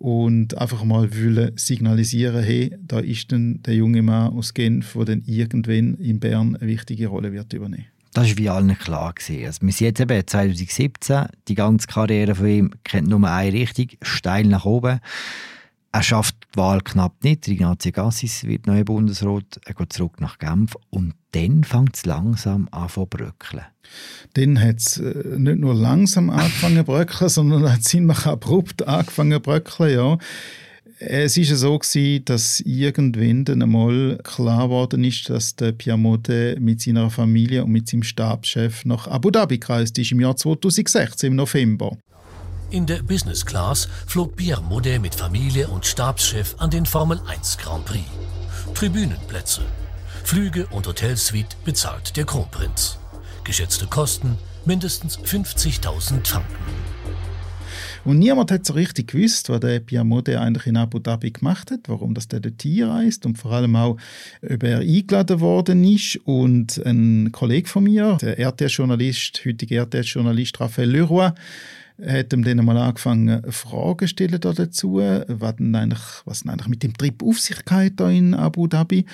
und 0.03 0.57
einfach 0.57 0.83
mal 0.83 1.09
signalisieren, 1.55 2.43
hey, 2.43 2.75
da 2.77 2.99
ist 2.99 3.31
dann 3.31 3.63
der 3.63 3.75
junge 3.75 4.01
Mann 4.01 4.33
aus 4.33 4.53
Genf, 4.53 4.91
der 4.95 5.05
dann 5.05 5.23
irgendwann 5.25 5.93
in 5.95 6.19
Bern 6.19 6.57
eine 6.57 6.67
wichtige 6.67 7.07
Rolle 7.07 7.31
wird 7.31 7.53
übernehmen. 7.53 7.85
Das 8.11 8.27
war 8.27 8.37
wie 8.37 8.49
allen 8.49 8.77
klar. 8.77 9.13
Also 9.17 9.61
wir 9.61 9.71
sind 9.71 9.79
jetzt 9.79 10.01
eben 10.01 10.27
2017, 10.27 11.27
die 11.47 11.55
ganze 11.55 11.87
Karriere 11.87 12.35
von 12.35 12.47
ihm 12.47 12.71
kennt 12.83 13.07
nur 13.07 13.23
eine 13.23 13.53
Richtung, 13.53 13.87
steil 14.01 14.45
nach 14.45 14.65
oben. 14.65 14.99
Er 15.93 16.03
schafft 16.03 16.35
die 16.53 16.57
Wahl 16.57 16.81
knapp 16.81 17.23
nicht. 17.23 17.47
Ignazio 17.47 17.93
Gassis 17.93 18.43
wird 18.43 18.67
neuer 18.67 18.83
Bundesrat. 18.83 19.61
Er 19.63 19.73
geht 19.73 19.93
zurück 19.93 20.19
nach 20.19 20.37
Genf. 20.37 20.75
Und 20.89 21.13
dann 21.33 21.63
fängt 21.63 21.95
es 21.97 22.05
langsam 22.05 22.67
an 22.71 22.89
zu 22.89 23.05
bröckeln. 23.05 23.65
Dann 24.33 24.59
hat 24.59 24.77
es 24.77 24.97
äh, 24.97 25.37
nicht 25.37 25.59
nur 25.59 25.75
langsam 25.75 26.29
angefangen 26.29 26.77
zu 26.77 26.83
bröckeln, 26.85 27.29
sondern 27.29 27.71
hat 27.71 27.83
ziemlich 27.83 28.25
abrupt 28.25 28.87
angefangen 28.87 29.33
zu 29.33 29.39
bröckeln. 29.41 29.93
Ja. 29.93 30.17
Es 30.99 31.37
war 31.37 31.57
so 31.57 31.79
gewesen, 31.79 32.23
dass 32.25 32.61
irgendwann 32.61 33.43
dann 33.43 33.61
einmal 33.61 34.19
klar 34.23 34.67
geworden 34.67 35.03
ist, 35.03 35.29
dass 35.29 35.55
der 35.55 35.73
Piamonte 35.73 36.55
mit 36.61 36.81
seiner 36.81 37.09
Familie 37.09 37.65
und 37.65 37.71
mit 37.71 37.89
seinem 37.89 38.03
Stabschef 38.03 38.85
nach 38.85 39.07
Abu 39.07 39.29
Dhabi 39.29 39.57
gereist 39.57 39.97
ist 39.97 40.11
im 40.11 40.21
Jahr 40.21 40.37
2016 40.37 41.27
im 41.27 41.35
November. 41.35 41.97
In 42.69 42.85
der 42.85 43.03
Business 43.03 43.45
Class 43.45 43.89
flog 44.07 44.35
Pierre 44.35 44.61
Modet 44.61 45.01
mit 45.01 45.13
Familie 45.13 45.67
und 45.67 45.85
Stabschef 45.85 46.55
an 46.57 46.71
den 46.71 46.85
Formel 46.85 47.19
1 47.27 47.57
Grand 47.57 47.85
Prix. 47.85 48.05
Tribünenplätze, 48.73 49.61
Flüge 50.23 50.67
und 50.67 50.87
Hotelsuite 50.87 51.55
bezahlt 51.65 52.15
der 52.15 52.25
Kronprinz. 52.25 52.97
Geschätzte 53.43 53.87
Kosten 53.87 54.37
mindestens 54.65 55.19
50.000 55.19 56.25
Franken. 56.25 56.55
Und 58.05 58.19
niemand 58.19 58.51
hat 58.51 58.65
so 58.65 58.73
richtig 58.73 59.11
gewusst, 59.11 59.49
was 59.49 59.59
der 59.59 59.79
Piamode 59.79 60.39
eigentlich 60.39 60.67
in 60.67 60.77
Abu 60.77 60.99
Dhabi 60.99 61.31
gemacht 61.31 61.71
hat, 61.71 61.81
warum 61.87 62.13
das 62.13 62.27
der 62.27 62.39
dort 62.39 62.65
reist 62.65 63.25
und 63.25 63.37
vor 63.37 63.51
allem 63.51 63.75
auch, 63.75 63.97
ob 64.41 64.63
er 64.63 64.79
eingeladen 64.79 65.39
worden 65.39 65.83
ist. 65.83 66.19
Und 66.25 66.81
ein 66.85 67.31
Kollege 67.31 67.69
von 67.69 67.83
mir, 67.83 68.17
der 68.21 68.39
RTS-Journalist, 68.39 69.41
heutige 69.45 69.81
RTS-Journalist 69.81 70.59
Raphael 70.59 70.89
Leroy, 70.89 71.31
hat 72.05 72.33
ihm 72.33 72.43
dann 72.43 72.59
einmal 72.59 72.77
angefangen, 72.77 73.41
Fragen 73.51 73.99
zu 73.99 74.07
stellen 74.07 74.39
dazu, 74.39 74.95
was 74.95 75.55
denn 75.55 75.75
eigentlich, 75.75 76.01
was 76.25 76.41
denn 76.41 76.51
eigentlich 76.51 76.67
mit 76.67 76.83
dem 76.83 76.97
Trip 76.97 77.21
auf 77.23 77.39
sich 77.39 77.63
geht 77.65 77.99
in 78.01 78.33
Abu 78.33 78.67
Dhabi. 78.67 79.05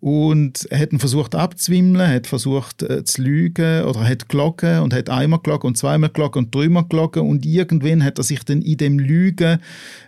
Und 0.00 0.66
er 0.70 0.78
hat 0.78 0.92
ihn 0.92 0.98
versucht 0.98 1.34
abzuwimmeln, 1.34 2.08
hat 2.08 2.26
versucht 2.26 2.82
äh, 2.82 3.04
zu 3.04 3.22
lügen 3.22 3.84
oder 3.84 4.06
hat 4.06 4.28
gelogen 4.28 4.80
und 4.80 4.94
hat 4.94 5.10
einmal 5.10 5.40
gelogen 5.42 5.68
und 5.68 5.78
zweimal 5.78 6.10
gelogen 6.10 6.44
und 6.44 6.54
dreimal 6.54 6.84
gelogen 6.88 7.28
und 7.28 7.44
irgendwann 7.44 8.04
hat 8.04 8.18
er 8.18 8.24
sich 8.24 8.44
dann 8.44 8.62
in 8.62 8.76
dem 8.76 8.98
Lügen 8.98 9.58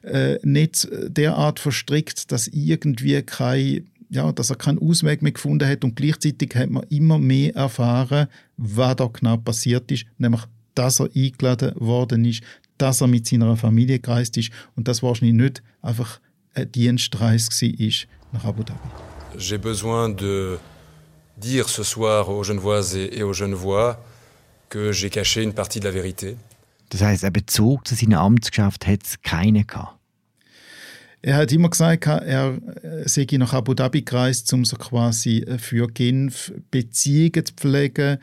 äh, 0.03 0.39
nicht 0.43 0.89
derart 1.09 1.59
verstrickt, 1.59 2.31
dass 2.31 2.47
irgendwie 2.49 3.23
kein 3.23 3.87
ja, 4.11 4.33
dass 4.33 4.51
er 4.51 4.57
keinen 4.57 4.79
Ausweg 4.79 5.23
mehr 5.23 5.33
gefunden 5.33 5.69
hat 5.69 5.85
und 5.85 5.97
gleichzeitig 5.97 6.55
hat 6.55 6.71
man 6.71 6.85
immer 6.85 7.19
mehr 7.19 7.55
erfahren, 7.55 8.29
was 8.57 8.97
da 8.97 9.07
genau 9.07 9.37
passiert 9.37 9.91
ist, 9.93 10.07
nämlich 10.17 10.43
dass 10.79 11.01
er 11.01 11.09
eingeladen 11.15 11.73
worden 11.77 12.25
ist, 12.25 12.43
dass 12.79 13.01
er 13.01 13.09
mit 13.09 13.27
seiner 13.27 13.57
Familie 13.57 13.99
gereist 13.99 14.37
ist 14.37 14.51
und 14.77 14.87
das 14.89 15.03
wahrscheinlich 15.03 15.37
nicht 15.37 15.63
einfach 15.83 16.21
ein 16.55 16.71
Dienstreis 16.71 17.49
war 17.51 18.09
nach 18.33 18.45
Abu 18.45 18.63
Dhabi. 18.63 18.89
J'ai 19.37 19.59
besoin 19.59 20.09
de 20.09 20.59
dire 21.37 21.69
ce 21.69 21.85
soir 21.85 22.29
aux 22.29 22.45
Genevoises 22.45 22.95
et 22.95 23.23
aux 23.23 23.35
Genevois 23.35 23.99
que 24.69 24.93
j'ai 24.93 25.11
caché 25.11 25.43
une 25.43 25.53
partie 25.53 25.81
de 25.81 25.89
la 25.89 25.95
vérité. 25.95 26.37
Das 26.91 27.03
heißt, 27.03 27.25
ein 27.25 27.33
Bezug 27.33 27.87
zu 27.87 27.95
seinem 27.95 28.19
Amtsgeschäft 28.19 28.87
hat 28.87 29.03
es 29.05 29.21
keinen 29.23 29.67
gehabt. 29.67 29.98
Er 31.21 31.37
hat 31.37 31.53
immer 31.53 31.69
gesagt, 31.69 32.07
er 32.07 32.59
äh, 32.83 33.09
sei 33.09 33.27
nach 33.33 33.53
Abu 33.53 33.75
Dhabi 33.75 34.03
gereist, 34.03 34.53
um 34.53 34.65
so 34.65 34.77
quasi 34.77 35.39
äh, 35.39 35.59
für 35.59 35.89
Genf 35.89 36.53
Beziehungen 36.71 37.45
zu 37.45 37.55
pflegen, 37.55 38.19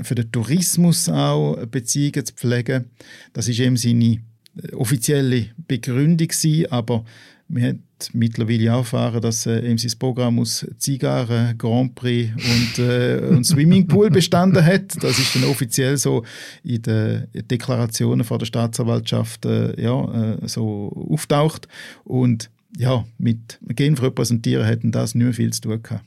für 0.00 0.14
den 0.14 0.32
Tourismus 0.32 1.08
auch 1.10 1.56
Beziehungen 1.66 2.24
zu 2.24 2.32
pflegen. 2.32 2.90
Das 3.34 3.48
ist 3.48 3.60
eben 3.60 3.76
seine 3.76 4.22
äh, 4.62 4.72
offizielle 4.74 5.46
Begründung 5.66 6.28
aber 6.70 7.04
wir 7.48 7.68
haben 7.68 7.82
mittlerweile 8.12 8.74
auch 8.74 8.78
erfahren, 8.78 9.20
dass 9.20 9.46
äh, 9.46 9.76
sein 9.76 9.98
Programm 9.98 10.38
aus 10.38 10.66
Zigarren, 10.78 11.56
Grand 11.56 11.94
Prix 11.94 12.30
und, 12.34 12.78
äh, 12.84 13.20
und 13.28 13.44
Swimmingpool 13.44 14.10
bestanden 14.10 14.64
hat. 14.64 15.02
Das 15.02 15.18
ist 15.18 15.34
dann 15.34 15.44
offiziell 15.44 15.96
so 15.96 16.24
in 16.62 16.82
den 16.82 17.26
Deklarationen 17.32 18.24
von 18.24 18.38
der 18.38 18.46
Staatsanwaltschaft 18.46 19.46
äh, 19.46 19.80
ja, 19.80 20.34
äh, 20.34 20.48
so 20.48 21.08
auftaucht. 21.10 21.68
Und 22.04 22.50
ja, 22.76 23.04
mit 23.16 23.58
Genf 23.68 24.02
repräsentieren 24.02 24.66
hätten 24.66 24.92
das 24.92 25.14
nicht 25.14 25.24
mehr 25.24 25.34
viel 25.34 25.52
zu 25.52 25.62
tun 25.62 25.82
gehabt. 25.82 26.04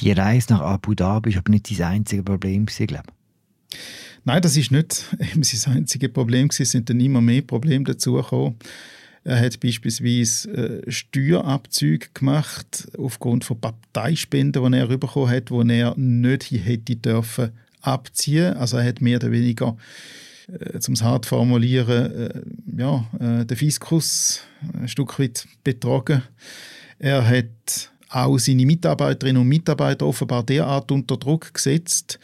Die 0.00 0.12
Reise 0.12 0.54
nach 0.54 0.60
Abu 0.60 0.94
Dhabi 0.94 1.30
ist 1.30 1.36
aber 1.36 1.50
nicht 1.50 1.70
das 1.70 1.80
einzige 1.80 2.24
Problem, 2.24 2.66
glaube 2.66 3.04
ich. 3.06 3.78
Nein, 4.24 4.42
das 4.42 4.56
ist 4.56 4.70
nicht 4.70 4.92
sein 5.42 5.76
einziges 5.76 6.12
Problem. 6.12 6.48
Es 6.48 6.70
sind 6.70 6.90
dann 6.90 7.00
immer 7.00 7.20
mehr 7.20 7.42
Probleme 7.42 7.84
dazugekommen. 7.84 8.56
Er 9.24 9.40
hat 9.40 9.60
beispielsweise 9.60 10.50
äh, 10.50 10.90
Steuerabzüge 10.90 12.08
gemacht 12.12 12.88
aufgrund 12.98 13.44
von 13.44 13.60
Parteispenden, 13.60 14.72
die 14.72 14.78
er 14.78 14.86
bekommen 14.86 15.30
hat, 15.30 15.50
die 15.50 15.78
er 15.78 15.94
nicht 15.96 16.50
hätte 16.50 16.96
dürfen 16.96 17.50
abziehen. 17.80 18.54
Also 18.54 18.78
er 18.78 18.84
hat 18.84 19.00
mehr 19.00 19.18
oder 19.18 19.30
weniger 19.30 19.76
äh, 20.48 20.78
zum 20.80 20.94
hart 21.00 21.26
formulieren, 21.26 22.12
äh, 22.12 22.42
ja, 22.76 23.06
äh, 23.20 23.44
den 23.44 23.56
Fiskus 23.56 24.40
ein 24.74 24.88
Stück 24.88 25.18
weit 25.18 25.46
betrogen. 25.62 26.22
Er 26.98 27.26
hat 27.26 27.90
auch 28.08 28.38
seine 28.38 28.66
Mitarbeiterinnen 28.66 29.40
und 29.40 29.48
Mitarbeiter 29.48 30.06
offenbar 30.06 30.42
derart 30.42 30.90
unter 30.90 31.16
Druck 31.16 31.54
gesetzt, 31.54 32.18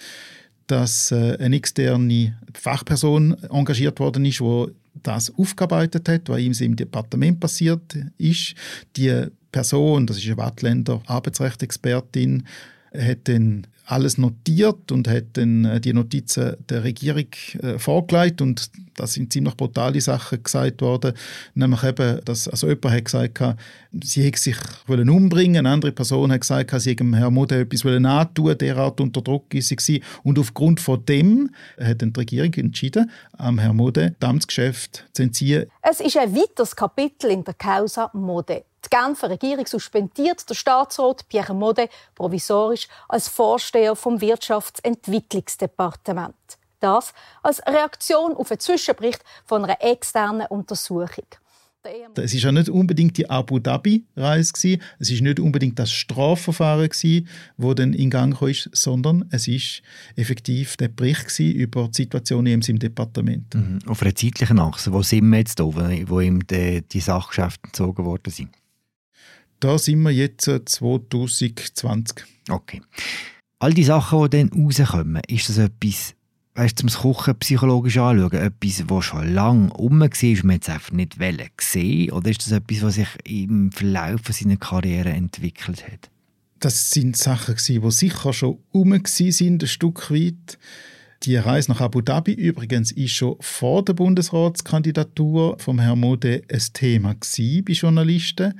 dass 0.66 1.12
äh, 1.12 1.36
eine 1.38 1.56
externe 1.56 2.38
Fachperson 2.54 3.34
engagiert 3.50 3.98
worden 4.00 4.24
ist, 4.24 4.40
die 4.40 4.66
das 5.02 5.32
aufgearbeitet 5.36 6.08
hat, 6.08 6.28
was 6.28 6.40
ihm 6.40 6.52
im 6.60 6.76
Departement 6.76 7.40
passiert 7.40 7.96
ist. 8.18 8.54
Die 8.96 9.26
Person, 9.52 10.06
das 10.06 10.18
ist 10.18 10.26
eine 10.26 10.36
Wattländer 10.36 11.02
Arbeitsrechtsexpertin, 11.06 12.44
hat 12.92 13.28
dann 13.28 13.66
alles 13.88 14.18
notiert 14.18 14.92
und 14.92 15.08
hat 15.08 15.24
dann 15.34 15.64
äh, 15.64 15.80
die 15.80 15.94
Notizen 15.94 16.56
der 16.68 16.84
Regierung 16.84 17.26
äh, 17.62 17.78
vorgelegt 17.78 18.42
und 18.42 18.70
da 18.94 19.06
sind 19.06 19.32
ziemlich 19.32 19.56
brutale 19.56 20.00
Sachen 20.00 20.42
gesagt 20.42 20.82
worden, 20.82 21.14
nämlich 21.54 21.82
eben, 21.84 22.20
dass 22.24 22.48
also 22.48 22.68
jemand 22.68 22.94
hat 22.94 23.04
gesagt, 23.04 23.58
sie 24.02 24.24
hätte 24.24 24.38
sich 24.38 24.56
wollen 24.86 25.08
umbringen, 25.08 25.58
eine 25.58 25.70
andere 25.70 25.92
Person 25.92 26.32
hat 26.32 26.42
gesagt, 26.42 26.78
sie 26.80 26.90
hätte 26.90 27.04
Herrn 27.16 27.32
Mode 27.32 27.60
etwas 27.60 27.84
wollen 27.84 28.04
antun, 28.04 28.58
derart 28.58 29.00
unter 29.00 29.22
Druck 29.22 29.54
ist 29.54 29.72
sie 29.80 30.02
und 30.22 30.38
aufgrund 30.38 30.80
von 30.80 31.04
dem 31.06 31.50
hat 31.80 32.02
dann 32.02 32.12
die 32.12 32.20
Regierung 32.20 32.52
entschieden, 32.54 33.10
am 33.38 33.58
Herrn 33.58 33.76
Mode 33.76 34.16
das 34.18 34.28
Amtsgeschäft 34.28 35.06
zu 35.12 35.22
entziehen. 35.22 35.66
Es 35.82 36.00
ist 36.00 36.16
ein 36.18 36.34
weiteres 36.34 36.76
Kapitel 36.76 37.30
in 37.30 37.44
der 37.44 37.54
Causa 37.54 38.10
Mode. 38.12 38.64
Die 38.90 38.96
Genfer 38.96 39.30
Regierung 39.30 39.66
suspendiert 39.66 40.48
der 40.48 40.54
Staatsrat 40.54 41.28
Pierre 41.28 41.54
Mode 41.54 41.90
provisorisch 42.14 42.88
als 43.08 43.28
Vorsteher 43.28 43.94
vom 43.94 44.20
Wirtschaftsentwicklungsdepartement. 44.20 46.34
Das 46.80 47.12
als 47.42 47.60
Reaktion 47.66 48.34
auf 48.34 48.50
einen 48.50 48.60
Zwischenbericht 48.60 49.22
von 49.44 49.64
einer 49.64 49.82
externen 49.82 50.46
Untersuchung. 50.46 51.26
Es 52.16 52.34
ist 52.34 52.42
ja 52.42 52.52
nicht 52.52 52.68
unbedingt 52.68 53.16
die 53.16 53.30
Abu 53.30 53.60
Dhabi-Reise 53.60 54.78
es 54.98 55.10
ist 55.10 55.22
nicht 55.22 55.40
unbedingt 55.40 55.78
das 55.78 55.92
Strafverfahren 55.92 56.88
gewesen, 56.88 57.28
wo 57.56 57.72
dann 57.72 57.94
in 57.94 58.10
Gang 58.10 58.38
kam, 58.38 58.52
sondern 58.72 59.24
es 59.30 59.48
ist 59.48 59.82
effektiv 60.16 60.76
der 60.76 60.88
Bericht 60.88 61.38
über 61.38 61.88
die 61.88 62.02
Situation 62.02 62.46
in 62.46 62.62
seinem 62.62 62.80
Departement. 62.80 63.54
Mhm. 63.54 63.78
Auf 63.86 64.02
einer 64.02 64.14
zeitlichen 64.14 64.58
Achse, 64.58 64.92
wo 64.92 65.02
sind 65.02 65.30
wir 65.30 65.38
jetzt 65.38 65.60
da, 65.60 65.64
wo 65.64 66.20
ihm 66.20 66.46
die, 66.46 66.82
die 66.82 67.00
Sachgeschäfte 67.00 67.68
entzogen 67.68 68.04
worden 68.04 68.30
sind? 68.30 68.50
Da 69.60 69.76
sind 69.78 70.02
wir 70.02 70.10
jetzt 70.10 70.44
2020. 70.44 72.24
Okay. 72.48 72.80
All 73.58 73.74
die 73.74 73.84
Sachen, 73.84 74.22
die 74.22 74.30
dann 74.30 74.50
rauskommen, 74.50 75.22
ist 75.26 75.48
das 75.48 75.58
etwas, 75.58 76.14
weißt, 76.54 76.78
zum 76.78 76.88
Kochen 76.88 77.36
psychologisch 77.40 77.98
anschauen, 77.98 78.32
etwas, 78.32 78.84
das 78.86 79.04
schon 79.04 79.34
lange 79.34 79.70
rum 79.72 80.00
war 80.00 80.08
und 80.08 80.44
man 80.44 80.56
jetzt 80.56 80.70
einfach 80.70 80.92
nicht 80.92 81.18
gesehen 81.56 82.12
Oder 82.12 82.30
ist 82.30 82.46
das 82.46 82.52
etwas, 82.52 82.82
was 82.82 82.94
sich 82.94 83.08
im 83.24 83.72
Verlauf 83.72 84.20
seiner 84.30 84.56
Karriere 84.56 85.10
entwickelt 85.10 85.84
hat? 85.90 86.08
Das 86.60 86.90
sind 86.90 87.16
Sachen, 87.16 87.56
die 87.56 87.90
sicher 87.90 88.32
schon 88.32 88.58
rum 88.72 89.00
sind, 89.04 89.62
ein 89.62 89.68
Stück 89.68 90.10
weit. 90.10 90.58
Die 91.24 91.36
Reise 91.36 91.72
nach 91.72 91.80
Abu 91.80 92.00
Dhabi 92.00 92.32
übrigens 92.32 92.92
ist 92.92 93.10
schon 93.10 93.36
vor 93.40 93.84
der 93.84 93.94
Bundesratskandidatur 93.94 95.58
von 95.58 95.80
Herrn 95.80 95.98
Mode 95.98 96.42
ein 96.48 96.62
Thema 96.72 97.14
bei 97.14 97.72
Journalisten. 97.72 98.54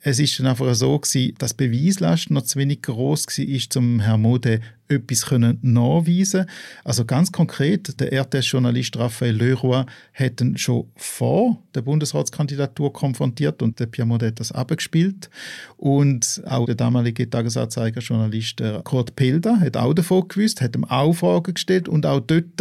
Es 0.00 0.18
ist 0.18 0.38
dann 0.38 0.46
einfach 0.46 0.74
so 0.74 0.98
gewesen, 0.98 1.34
dass 1.38 1.56
die 1.56 1.68
Beweislast 1.68 2.30
noch 2.30 2.42
zu 2.42 2.58
wenig 2.58 2.82
groß 2.82 3.26
war, 3.26 3.82
um 3.82 4.00
Herrn 4.00 4.22
Mode 4.22 4.60
etwas 4.88 5.26
können 5.26 5.58
nachweisen 5.62 6.46
Also 6.84 7.04
ganz 7.04 7.30
konkret, 7.32 8.00
der 8.00 8.12
RTS-Journalist 8.12 8.96
Raphael 8.96 9.36
Leroy 9.36 9.84
hat 10.14 10.40
ihn 10.40 10.56
schon 10.56 10.90
vor 10.96 11.62
der 11.74 11.82
Bundesratskandidatur 11.82 12.92
konfrontiert 12.92 13.62
und 13.62 13.78
der 13.78 13.86
Piemont 13.86 14.22
hat 14.22 14.40
das 14.40 14.52
abgespielt. 14.52 15.30
Und 15.76 16.42
auch 16.46 16.66
der 16.66 16.74
damalige 16.74 17.28
Tagesanzeiger-Journalist 17.28 18.62
Kurt 18.84 19.14
Pelder 19.16 19.60
hat 19.60 19.76
auch 19.76 19.94
davon 19.94 20.26
gewusst, 20.26 20.60
hat 20.60 20.74
ihm 20.74 20.84
auch 20.84 21.12
Fragen 21.12 21.54
gestellt 21.54 21.88
und 21.88 22.06
auch 22.06 22.20
dort 22.20 22.60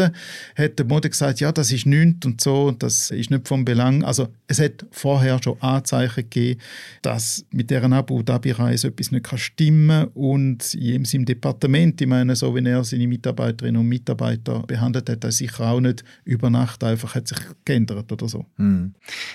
hat 0.56 0.80
der 0.80 0.86
Mode 0.86 1.10
gesagt, 1.10 1.40
ja, 1.40 1.52
das 1.52 1.72
ist 1.72 1.86
nichts 1.86 2.26
und 2.26 2.42
so, 2.42 2.72
das 2.72 3.12
ist 3.12 3.32
nicht 3.32 3.48
vom 3.48 3.66
Belang. 3.66 4.04
Also 4.04 4.28
es 4.48 4.60
hat 4.60 4.86
vorher 4.92 5.42
schon 5.42 5.62
Anzeichen 5.62 6.24
gegeben, 6.30 6.60
dass 7.02 7.46
mit 7.52 7.70
deren 7.70 7.94
Abu 7.94 8.22
Dhabi-Reise 8.22 8.88
etwas 8.88 9.12
nicht 9.12 9.28
stimmen 9.40 10.06
kann 10.06 10.12
und 10.14 10.74
in 10.74 11.06
seinem 11.06 11.26
Departement, 11.26 12.00
ich 12.02 12.08
meine, 12.18 12.36
so 12.36 12.56
wie 12.56 12.66
er 12.66 12.84
seine 12.84 13.08
Mitarbeiterinnen 13.08 13.80
und 13.80 13.88
Mitarbeiter 13.88 14.64
behandelt 14.64 15.10
hat, 15.10 15.24
er 15.24 15.32
sicher 15.32 15.68
auch 15.68 15.80
nicht 15.80 16.04
über 16.26 16.50
Nacht 16.50 16.84
einfach 16.84 17.16
hat 17.16 17.28
sich 17.28 17.38
geändert 17.66 18.12
oder 18.12 18.28
so. 18.28 18.46
Hm. 18.58 18.94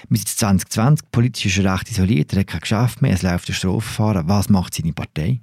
Wir 0.09 0.19
sind 0.19 0.29
2020, 0.29 1.11
politisch 1.11 1.59
ist 1.59 1.65
er 1.65 1.75
recht 1.75 1.91
isoliert, 1.91 2.33
er 2.33 2.41
hat 2.41 2.47
kein 2.49 2.61
Geschäft 2.61 3.03
mehr, 3.03 3.12
es 3.12 3.23
läuft 3.23 3.49
ein 3.49 3.55
Strafverfahren. 3.55 4.29
Was 4.29 4.49
macht 4.49 4.75
seine 4.75 4.93
Partei? 4.93 5.41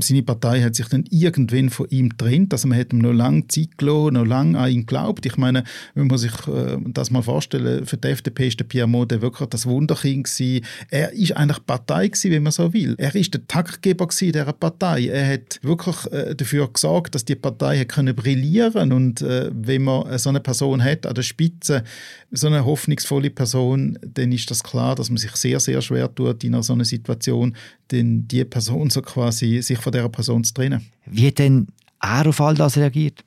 Seine 0.00 0.22
Partei 0.22 0.62
hat 0.62 0.74
sich 0.74 0.88
dann 0.88 1.04
irgendwann 1.10 1.68
von 1.68 1.86
ihm 1.90 2.08
getrennt. 2.08 2.52
Also 2.52 2.66
man 2.66 2.78
hat 2.78 2.92
ihm 2.92 3.00
noch 3.00 3.12
lange 3.12 3.46
Zeit 3.48 3.76
gelassen, 3.76 4.14
noch 4.14 4.24
lange 4.24 4.58
an 4.58 4.70
ihn 4.70 4.80
geglaubt. 4.80 5.26
Ich 5.26 5.36
meine, 5.36 5.64
wenn 5.94 6.06
man 6.06 6.18
sich 6.18 6.32
äh, 6.48 6.78
das 6.86 7.10
mal 7.10 7.22
vorstellen, 7.22 7.84
für 7.84 7.98
die 7.98 8.08
FDP 8.08 8.48
ist 8.48 8.58
der 8.58 8.64
Pierre 8.64 8.88
Mode 8.88 9.20
wirklich 9.20 9.48
das 9.50 9.66
Wunderkind 9.66 10.24
gewesen. 10.24 10.64
Er 10.90 11.12
ist 11.12 11.36
eigentlich 11.36 11.64
Partei 11.66 12.08
gewesen, 12.08 12.30
wenn 12.30 12.42
man 12.42 12.52
so 12.52 12.72
will. 12.72 12.94
Er 12.96 13.14
ist 13.14 13.34
der 13.34 13.46
Taktgeber 13.46 14.06
gewesen 14.06 14.32
dieser 14.32 14.52
Partei. 14.52 15.08
Er 15.08 15.34
hat 15.34 15.58
wirklich 15.62 16.10
äh, 16.12 16.34
dafür 16.34 16.68
gesorgt, 16.72 17.14
dass 17.14 17.24
die 17.24 17.34
Partei 17.34 17.78
hat 17.78 17.88
können 17.88 18.14
brillieren 18.14 18.92
und 18.92 19.20
äh, 19.20 19.50
wenn 19.52 19.82
man 19.82 20.18
so 20.18 20.30
eine 20.30 20.40
Person 20.40 20.82
hat 20.82 21.06
an 21.06 21.14
der 21.14 21.22
Spitze, 21.22 21.84
so 22.30 22.46
eine 22.46 22.64
hoffnungsvolle 22.64 23.30
Person, 23.30 23.98
dann 24.02 24.32
ist 24.32 24.50
das 24.50 24.62
klar, 24.62 24.94
dass 24.94 25.10
man 25.10 25.18
sich 25.18 25.36
sehr, 25.36 25.60
sehr 25.60 25.82
schwer 25.82 26.12
tut 26.14 26.42
in 26.44 26.60
so 26.62 26.72
einer 26.72 26.84
Situation, 26.84 27.54
denn 27.90 28.26
die 28.26 28.44
Person 28.44 28.88
so 28.88 29.02
quasi 29.02 29.60
sich 29.60 29.78
von 29.82 29.92
dieser 29.92 30.08
Person 30.08 30.44
zu 30.44 30.54
trennen. 30.54 30.86
Wie 31.06 31.26
hat 31.26 31.38
denn 31.38 31.68
er 32.00 32.26
auf 32.26 32.40
all 32.40 32.54
das 32.54 32.76
reagiert? 32.76 33.24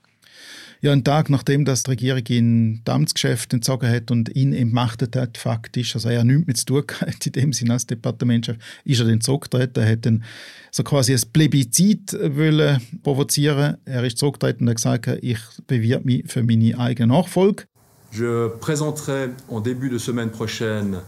Ja, 0.82 0.92
einen 0.92 1.04
Tag 1.04 1.30
nachdem 1.30 1.66
das 1.66 1.84
die 1.84 1.92
Regierung 1.92 2.24
ihn 2.28 2.82
das 2.84 2.94
Amtsgeschäft 2.94 3.54
entzogen 3.54 3.90
hat 3.90 4.12
und 4.12 4.36
ihn 4.36 4.54
entmachtet 4.54 5.16
hat, 5.16 5.38
faktisch, 5.38 5.96
also 5.96 6.10
er 6.10 6.24
nichts 6.24 6.46
mehr 6.46 6.56
zu 6.56 6.66
tun 6.66 6.84
hat 7.02 7.26
in 7.26 7.32
dem 7.32 7.54
Sinne 7.54 7.74
als 7.74 7.88
Departementschef, 7.88 8.58
ist 8.84 9.00
er 9.00 9.08
dann 9.08 9.22
zurückgetreten, 9.22 9.82
er 9.82 9.92
hat 9.92 10.06
dann 10.06 10.24
so 10.72 10.84
quasi 10.84 11.14
ein 11.14 11.22
Plebiszit 11.34 12.14
wollen 12.14 12.82
provozieren. 13.02 13.78
Er 13.86 14.04
ist 14.04 14.18
zurückgetreten 14.18 14.68
und 14.68 14.70
hat 14.70 14.76
gesagt, 14.76 15.08
ich 15.24 15.40
bewirb 15.66 16.06
mich 16.06 16.26
für 16.28 16.44
meine 16.44 16.78
eigene 16.78 17.14
Nachfolge. 17.14 17.64
Je 18.12 18.50
présenterai 18.60 19.30
en 19.50 19.62
début 19.62 19.90
de 19.90 19.98
semaine 19.98 20.30
prochaine 20.30 21.02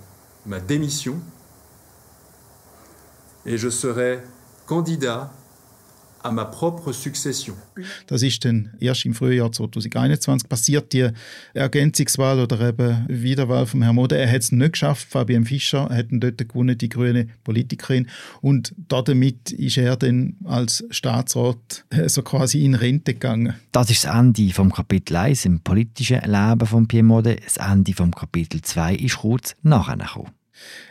ma 0.45 0.59
démission 0.59 1.21
et 3.45 3.57
je 3.57 3.69
serai 3.69 4.19
candidat 4.65 5.29
à 5.29 5.31
ma 5.31 5.33
propre 5.35 5.35
succession. 5.35 5.35
Das 8.07 8.21
ist 8.21 8.43
dann 8.45 8.73
erst 8.79 9.05
im 9.05 9.13
Frühjahr 9.13 9.51
2021 9.51 10.49
passiert, 10.49 10.93
die 10.93 11.09
Ergänzungswahl 11.53 12.39
oder 12.39 12.59
eben 12.69 13.05
Wiederwahl 13.07 13.65
von 13.65 13.81
Herrn 13.81 13.95
Mode. 13.95 14.17
Er 14.17 14.29
hat 14.29 14.41
es 14.41 14.51
nicht 14.51 14.73
geschafft. 14.73 15.07
Fabian 15.09 15.45
Fischer 15.45 15.89
hat 15.89 16.07
dort 16.11 16.37
gewonnen, 16.37 16.77
die 16.77 16.89
grüne 16.89 17.27
Politikerin. 17.43 18.07
Und 18.41 18.73
damit 18.87 19.51
ist 19.51 19.77
er 19.77 19.95
dann 19.95 20.35
als 20.43 20.83
Staatsrat 20.89 21.85
äh, 21.89 22.09
so 22.09 22.21
quasi 22.21 22.63
in 22.63 22.75
Rente 22.75 23.13
gegangen. 23.13 23.55
Das 23.71 23.89
ist 23.89 24.03
das 24.03 24.15
Ende 24.15 24.51
vom 24.53 24.71
Kapitel 24.71 25.15
1 25.15 25.45
im 25.45 25.59
politischen 25.61 26.21
Leben 26.21 26.65
von 26.65 26.87
Pierre 26.87 27.03
Mode. 27.03 27.37
Das 27.43 27.57
Ende 27.57 27.93
vom 27.93 28.13
Kapitel 28.13 28.61
2 28.61 28.95
ist 28.95 29.17
kurz 29.17 29.55
nachher 29.61 29.97
gekommen. 29.97 30.36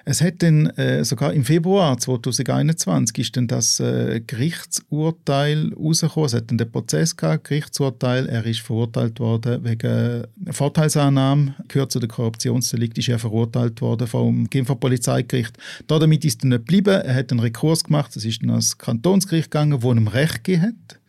Es 0.04 0.20
hat 0.20 0.42
dann 0.42 0.66
äh, 0.76 1.04
sogar 1.04 1.32
im 1.32 1.44
Februar 1.44 1.98
2021 1.98 3.18
ist 3.18 3.36
dann 3.36 3.48
das 3.48 3.80
äh, 3.80 4.20
Gerichtsurteil 4.24 5.72
rausgekommen. 5.74 6.26
Es 6.26 6.34
hat 6.34 6.50
dann 6.50 6.58
den 6.58 6.70
Prozess 6.70 7.16
gehabt, 7.16 7.44
Gerichtsurteil. 7.44 8.26
Er 8.28 8.46
ist 8.46 8.60
verurteilt 8.60 9.18
worden 9.18 9.64
wegen 9.64 10.24
Vorteilsannahme, 10.50 11.54
gehört 11.68 11.92
zu 11.92 11.98
den 11.98 12.08
Korruptionsdelikt, 12.08 12.98
ist 12.98 13.08
er 13.08 13.18
verurteilt 13.18 13.80
worden 13.80 14.06
vom 14.06 14.48
Genfer 14.48 14.76
Polizeigericht. 14.76 15.56
Damit 15.86 16.24
ist 16.24 16.44
er 16.44 16.48
nicht 16.48 16.58
geblieben. 16.58 17.00
Er 17.02 17.14
hat 17.14 17.30
einen 17.32 17.40
Rekurs 17.40 17.84
gemacht. 17.84 18.14
Es 18.16 18.24
ist 18.24 18.42
dann 18.42 18.50
ans 18.50 18.78
Kantonsgericht 18.78 19.50
gegangen, 19.50 19.82
wo 19.82 19.92
ihm 19.92 20.08
Recht 20.08 20.44
gegeben 20.44 20.62
hat. 20.62 21.00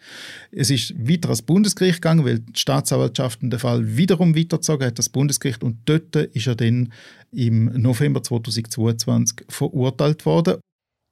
Es 0.51 0.69
ist 0.69 0.93
weiter 0.97 1.29
ans 1.29 1.41
Bundesgericht 1.41 2.01
gegangen, 2.01 2.25
weil 2.25 2.39
die 2.39 2.59
Staatsanwaltschaft 2.59 3.41
den 3.41 3.59
Fall 3.59 3.97
wiederum 3.97 4.35
weitergezogen 4.35 4.87
hat, 4.87 4.99
das 4.99 5.09
Bundesgericht. 5.09 5.63
Und 5.63 5.77
dort 5.85 6.15
ist 6.15 6.47
er 6.47 6.55
dann 6.55 6.91
im 7.31 7.65
November 7.81 8.23
2022 8.23 9.45
verurteilt 9.49 10.25
worden. 10.25 10.59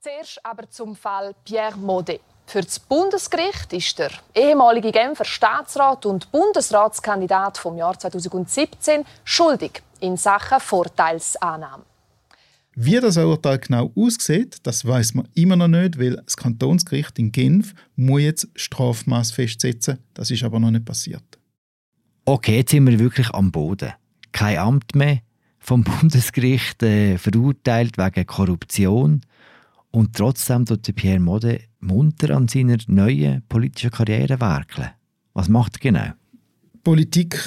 Zuerst 0.01 0.39
aber 0.43 0.69
zum 0.69 0.95
Fall 0.95 1.33
Pierre 1.43 1.77
Modet. 1.77 2.21
Für 2.47 2.61
das 2.61 2.79
Bundesgericht 2.79 3.73
ist 3.73 3.97
der 3.97 4.11
ehemalige 4.35 4.91
Genfer 4.91 5.25
Staatsrat 5.25 6.05
und 6.05 6.31
Bundesratskandidat 6.31 7.57
vom 7.57 7.75
Jahr 7.75 7.97
2017 7.97 9.03
schuldig 9.23 9.81
in 9.99 10.15
Sachen 10.15 10.59
Vorteilsannahme. 10.59 11.83
Wie 12.77 12.99
das 12.99 13.15
Urteil 13.15 13.59
genau 13.59 13.93
aussieht, 13.95 14.57
das 14.63 14.83
weiß 14.83 15.13
man 15.13 15.29
immer 15.33 15.55
noch 15.55 15.69
nicht, 15.69 15.97
weil 15.97 16.17
das 16.17 16.35
Kantonsgericht 16.35 17.17
in 17.17 17.31
Genf 17.31 17.73
muss 17.95 18.21
jetzt 18.21 18.49
Strafmaß 18.55 19.31
festsetzen. 19.31 19.99
Das 20.13 20.29
ist 20.29 20.43
aber 20.43 20.59
noch 20.59 20.71
nicht 20.71 20.83
passiert. 20.83 21.23
Okay, 22.25 22.57
jetzt 22.57 22.71
sind 22.71 22.85
wir 22.85 22.99
wirklich 22.99 23.29
am 23.29 23.51
Boden. 23.51 23.93
Kein 24.33 24.57
Amt 24.57 24.93
mehr, 24.93 25.21
vom 25.59 25.83
Bundesgericht 26.01 26.83
äh, 26.83 27.17
verurteilt 27.17 27.97
wegen 27.97 28.25
Korruption. 28.25 29.21
Und 29.91 30.13
trotzdem 30.13 30.65
tut 30.65 30.93
Pierre 30.95 31.21
Mode 31.21 31.61
munter 31.79 32.35
an 32.35 32.49
seiner 32.49 32.77
neuen 32.87 33.43
politischen 33.47 33.91
Karriere 33.91 34.41
werkeln. 34.41 34.89
Was 35.33 35.47
macht 35.47 35.77
er 35.77 35.79
genau? 35.79 36.13
Politik 36.83 37.39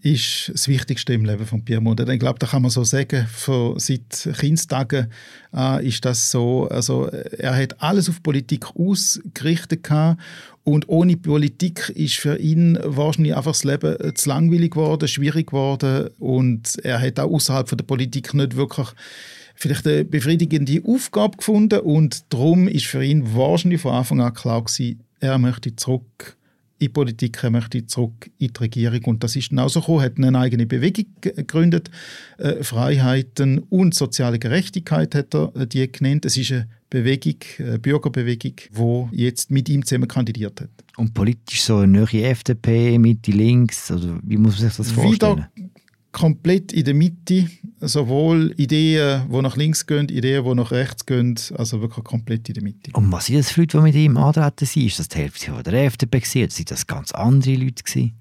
ist 0.00 0.50
das 0.52 0.68
Wichtigste 0.68 1.12
im 1.12 1.24
Leben 1.24 1.46
von 1.46 1.64
Pierre 1.64 1.80
Mode. 1.80 2.10
Ich 2.12 2.20
glaube, 2.20 2.38
da 2.38 2.46
kann 2.46 2.62
man 2.62 2.70
so 2.70 2.84
sagen, 2.84 3.26
von 3.32 3.78
seit 3.78 4.28
Kindstagen 4.38 5.08
an 5.50 5.82
ist 5.82 6.04
das 6.04 6.30
so. 6.30 6.68
Also 6.68 7.06
er 7.06 7.56
hat 7.56 7.82
alles 7.82 8.08
auf 8.08 8.22
Politik 8.22 8.66
ausgerichtet 8.76 9.82
gehabt 9.82 10.20
und 10.64 10.88
ohne 10.88 11.16
Politik 11.16 11.90
ist 11.94 12.16
für 12.16 12.38
ihn 12.38 12.78
wahrscheinlich 12.82 13.34
einfach 13.34 13.52
das 13.52 13.64
Leben 13.64 14.14
zu 14.14 14.28
langweilig 14.28 14.72
geworden, 14.72 15.08
schwierig 15.08 15.48
geworden 15.48 16.10
und 16.18 16.78
er 16.84 17.00
hat 17.00 17.18
auch 17.18 17.30
außerhalb 17.30 17.68
der 17.76 17.84
Politik 17.84 18.34
nicht 18.34 18.56
wirklich 18.56 18.88
vielleicht 19.54 19.86
eine 19.86 20.04
befriedigende 20.04 20.82
Aufgabe 20.86 21.38
gefunden 21.38 21.80
und 21.80 22.32
darum 22.32 22.68
ist 22.68 22.86
für 22.86 23.04
ihn 23.04 23.34
wahrscheinlich 23.34 23.80
von 23.80 23.94
Anfang 23.94 24.20
an 24.20 24.34
klar 24.34 24.62
gewesen, 24.62 25.00
er 25.20 25.38
möchte 25.38 25.74
zurück 25.74 26.37
in 26.78 26.86
die 26.86 26.88
Politik, 26.88 27.42
er 27.42 27.50
möchte 27.50 27.86
zurück 27.86 28.30
in 28.38 28.52
die 28.52 28.60
Regierung. 28.60 29.04
Und 29.04 29.24
das 29.24 29.36
ist 29.36 29.50
dann 29.50 29.58
auch 29.58 29.68
so 29.68 29.80
gekommen, 29.80 30.02
hat 30.02 30.16
eine 30.16 30.38
eigene 30.38 30.66
Bewegung 30.66 31.06
gegründet, 31.20 31.90
äh, 32.38 32.62
Freiheiten 32.62 33.58
und 33.58 33.94
soziale 33.94 34.38
Gerechtigkeit 34.38 35.14
hat 35.14 35.34
er 35.34 35.54
äh, 35.56 35.66
die 35.66 35.90
genannt. 35.90 36.24
Es 36.24 36.36
ist 36.36 36.52
eine 36.52 36.68
Bewegung, 36.90 37.36
eine 37.58 37.78
Bürgerbewegung, 37.78 38.54
die 38.70 39.16
jetzt 39.16 39.50
mit 39.50 39.68
ihm 39.68 39.84
zusammen 39.84 40.08
kandidiert 40.08 40.60
hat. 40.60 40.70
Und 40.96 41.14
politisch 41.14 41.62
so 41.62 41.78
eine 41.78 42.00
neue 42.00 42.24
FDP, 42.24 42.98
Mitte, 42.98 43.30
Links, 43.30 43.90
also 43.90 44.18
wie 44.22 44.36
muss 44.36 44.58
man 44.58 44.68
sich 44.68 44.76
das 44.76 44.90
vorstellen? 44.90 45.46
Wieder 45.54 45.67
komplett 46.12 46.72
in 46.72 46.84
der 46.84 46.94
Mitte, 46.94 47.48
sowohl 47.80 48.54
Ideen, 48.56 49.28
die 49.30 49.42
nach 49.42 49.56
links 49.56 49.86
gehen, 49.86 50.08
Ideen, 50.08 50.44
die 50.44 50.54
nach 50.54 50.70
rechts 50.70 51.06
gehen, 51.06 51.38
also 51.54 51.80
wirklich 51.80 52.04
komplett 52.04 52.48
in 52.48 52.54
der 52.54 52.62
Mitte. 52.62 52.90
Und 52.94 53.12
was 53.12 53.26
sind 53.26 53.38
das 53.38 53.50
für 53.50 53.60
Leute, 53.60 53.78
die 53.78 53.82
mit 53.82 53.94
ihm 53.94 54.16
antreten 54.16 54.66
sind? 54.66 54.86
Ist 54.86 54.98
das 54.98 55.08
die 55.08 55.18
Hälfte 55.18 55.52
von 55.52 55.62
der 55.62 55.84
FDP 55.84 56.20
gewesen? 56.20 56.42
Oder 56.42 56.50
sind 56.50 56.70
das 56.70 56.86
ganz 56.86 57.12
andere 57.12 57.54
Leute 57.54 57.82
gewesen? 57.82 58.14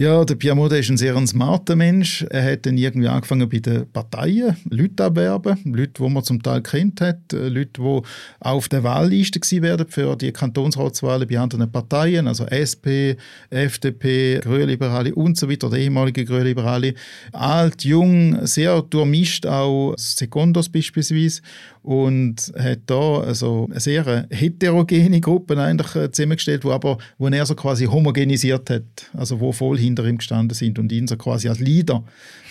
Ja, 0.00 0.24
der 0.24 0.36
Piamode 0.36 0.78
ist 0.78 0.90
ein 0.90 0.96
sehr 0.96 1.26
smarter 1.26 1.74
Mensch. 1.74 2.24
Er 2.30 2.52
hat 2.52 2.66
dann 2.66 2.78
irgendwie 2.78 3.08
angefangen 3.08 3.48
bei 3.48 3.58
den 3.58 3.90
Parteien, 3.90 4.56
Leute 4.70 5.06
abwerben, 5.06 5.58
Leute, 5.64 6.04
die 6.04 6.08
man 6.08 6.22
zum 6.22 6.40
Teil 6.40 6.62
kennt 6.62 7.00
hat, 7.00 7.32
äh, 7.32 7.48
Leute, 7.48 7.82
die 7.82 8.00
auf 8.38 8.68
der 8.68 8.84
Wahlliste 8.84 9.40
gewesen 9.40 9.64
werden 9.64 9.88
für 9.88 10.14
die 10.14 10.30
Kantonsratswahlen 10.30 11.26
bei 11.26 11.40
anderen 11.40 11.72
Parteien, 11.72 12.28
also 12.28 12.46
SP, 12.46 13.18
FDP, 13.50 14.38
Grünliberale 14.38 15.12
und 15.16 15.36
so 15.36 15.50
weiter, 15.50 15.68
der 15.68 15.80
ehemalige 15.80 16.24
Grünliberale. 16.24 16.94
Alt, 17.32 17.82
jung, 17.82 18.46
sehr 18.46 18.80
durchmischt, 18.82 19.46
auch 19.46 19.94
Secondos 19.96 20.68
beispielsweise. 20.68 21.42
Und 21.82 22.52
hat 22.56 22.80
da 22.86 23.20
also 23.20 23.66
eine 23.70 23.80
sehr 23.80 24.26
heterogene 24.30 25.20
Gruppe 25.20 25.58
eigentlich 25.58 25.96
äh, 25.96 26.10
zusammengestellt, 26.12 26.64
wo 26.64 26.98
wo 27.16 27.28
er 27.28 27.46
so 27.46 27.54
quasi 27.54 27.86
homogenisiert 27.86 28.68
hat, 28.68 28.82
also 29.14 29.40
wo 29.40 29.52
voll 29.52 29.78
hinter 29.88 30.06
ihm 30.06 30.18
gestanden 30.18 30.54
sind 30.54 30.78
und 30.78 30.92
ihn 30.92 31.06
so 31.06 31.16
quasi 31.16 31.48
als 31.48 31.58
Leader 31.58 32.04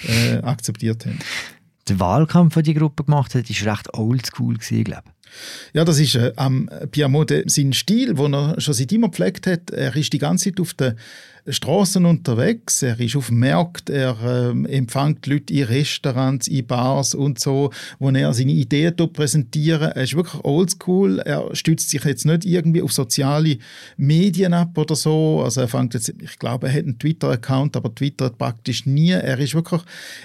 äh, 0.08 0.38
akzeptiert 0.38 1.06
haben. 1.06 1.20
Der 1.88 2.00
Wahlkampf, 2.00 2.56
den 2.56 2.64
die 2.64 2.74
Gruppe 2.74 3.06
gemacht 3.06 3.34
hat, 3.36 3.50
war 3.50 3.74
recht 3.74 3.94
oldschool, 3.94 4.58
glaube 4.58 5.04
ich. 5.06 5.17
Ja, 5.74 5.86
das 5.86 6.00
ist 6.00 6.16
äh, 6.16 6.34
am 6.36 6.70
Piamonte 6.92 7.44
sein 7.48 7.74
Stil, 7.74 8.16
den 8.16 8.34
er 8.34 8.60
schon 8.60 8.74
seit 8.74 8.92
immer 8.92 9.10
gepflegt 9.10 9.48
hat. 9.48 9.72
Er 9.72 9.96
ist 9.96 10.14
die 10.14 10.20
ganze 10.20 10.46
Zeit 10.46 10.60
auf 10.60 10.74
der 10.74 10.96
Straßen 11.50 12.06
unterwegs, 12.06 12.82
er 12.82 13.00
ist 13.00 13.16
auf 13.16 13.32
Markt, 13.32 13.90
er 13.90 14.18
äh, 14.22 14.76
empfängt 14.76 15.26
Leute 15.28 15.54
in 15.54 15.64
Restaurants, 15.64 16.50
in 16.50 16.68
Bars 16.68 17.16
und 17.16 17.40
so, 17.40 17.72
wo 18.00 18.10
er 18.10 18.34
seine 18.34 18.52
Ideen 18.52 18.96
präsentiert. 19.14 19.82
Er 19.82 19.96
ist 19.96 20.14
wirklich 20.14 20.44
oldschool, 20.44 21.20
er 21.20 21.56
stützt 21.56 21.90
sich 21.90 22.04
jetzt 22.04 22.26
nicht 22.26 22.44
irgendwie 22.44 22.82
auf 22.82 22.92
soziale 22.92 23.60
Medien 23.96 24.54
ab 24.54 24.78
oder 24.78 24.96
so. 24.96 25.42
Also 25.42 25.62
er 25.62 25.70
fängt 25.70 25.94
jetzt, 25.94 26.14
ich 26.22 26.38
glaube, 26.38 26.68
er 26.68 26.74
hat 26.74 26.84
einen 26.84 27.00
Twitter-Account, 27.00 27.78
aber 27.78 27.96
Twitter 27.96 28.30
praktisch 28.30 28.86
nie. 28.86 29.12
Er 29.12 29.40
ist 29.40 29.56
wirklich, 29.56 29.82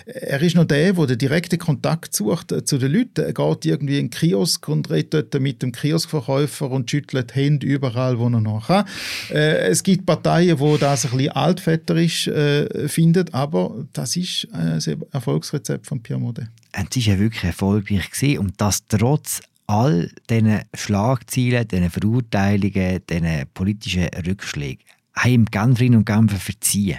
er 0.06 0.42
ist 0.42 0.56
noch 0.56 0.64
der, 0.64 0.92
der 0.92 1.06
den 1.06 1.18
direkten 1.18 1.58
Kontakt 1.58 2.16
sucht 2.16 2.50
äh, 2.50 2.64
zu 2.64 2.78
den 2.78 2.92
Leuten. 2.92 3.24
Er 3.24 3.32
geht 3.32 3.64
irgendwie 3.64 3.98
in 3.98 4.06
den 4.06 4.10
Kiosk 4.10 4.66
und 4.68 4.90
redet 4.92 5.40
mit 5.40 5.62
dem 5.62 5.72
Kioskverkäufer 5.72 6.70
und 6.70 6.90
schüttelt 6.90 7.34
Hände 7.34 7.66
überall, 7.66 8.18
wo 8.18 8.26
er 8.26 8.40
noch 8.40 8.66
kann. 8.66 8.84
Äh, 9.30 9.68
es 9.68 9.82
gibt 9.82 10.06
Parteien, 10.06 10.58
wo 10.58 10.76
das 10.76 11.04
ein 11.04 11.12
bisschen 11.12 11.32
altväterisch 11.32 12.28
äh, 12.28 12.88
findet, 12.88 13.34
aber 13.34 13.84
das 13.92 14.16
ist 14.16 14.48
ein 14.52 14.80
Erfolgsrezept 15.12 15.86
von 15.86 16.00
Modet. 16.18 16.48
Und 16.76 16.96
es 16.96 17.06
war 17.06 17.14
ja 17.14 17.20
wirklich 17.20 17.44
erfolgreich 17.44 18.10
gewesen, 18.10 18.38
und 18.38 18.60
das 18.60 18.86
trotz 18.86 19.40
all 19.66 20.10
diesen 20.28 20.60
Schlagzielen, 20.74 21.66
diesen 21.66 21.90
Verurteilungen, 21.90 23.00
diesen 23.08 23.44
politischen 23.54 24.08
Rückschlägen, 24.26 24.84
haben 25.14 25.46
Genferinnen 25.46 25.98
und 25.98 26.06
Genfer 26.06 26.36
verziehen. 26.36 26.98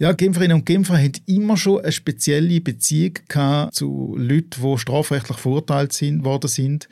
Ja, 0.00 0.12
Genferinnen 0.12 0.56
und 0.56 0.64
Genfer 0.64 0.96
haben 0.96 1.12
immer 1.26 1.58
schon 1.58 1.82
eine 1.82 1.92
spezielle 1.92 2.62
Beziehung 2.62 3.18
zu 3.70 4.16
Leuten, 4.16 4.62
die 4.62 4.78
strafrechtlich 4.78 5.36
verurteilt 5.36 5.92
sind, 5.92 6.24
worden 6.24 6.48
sind. 6.48 6.88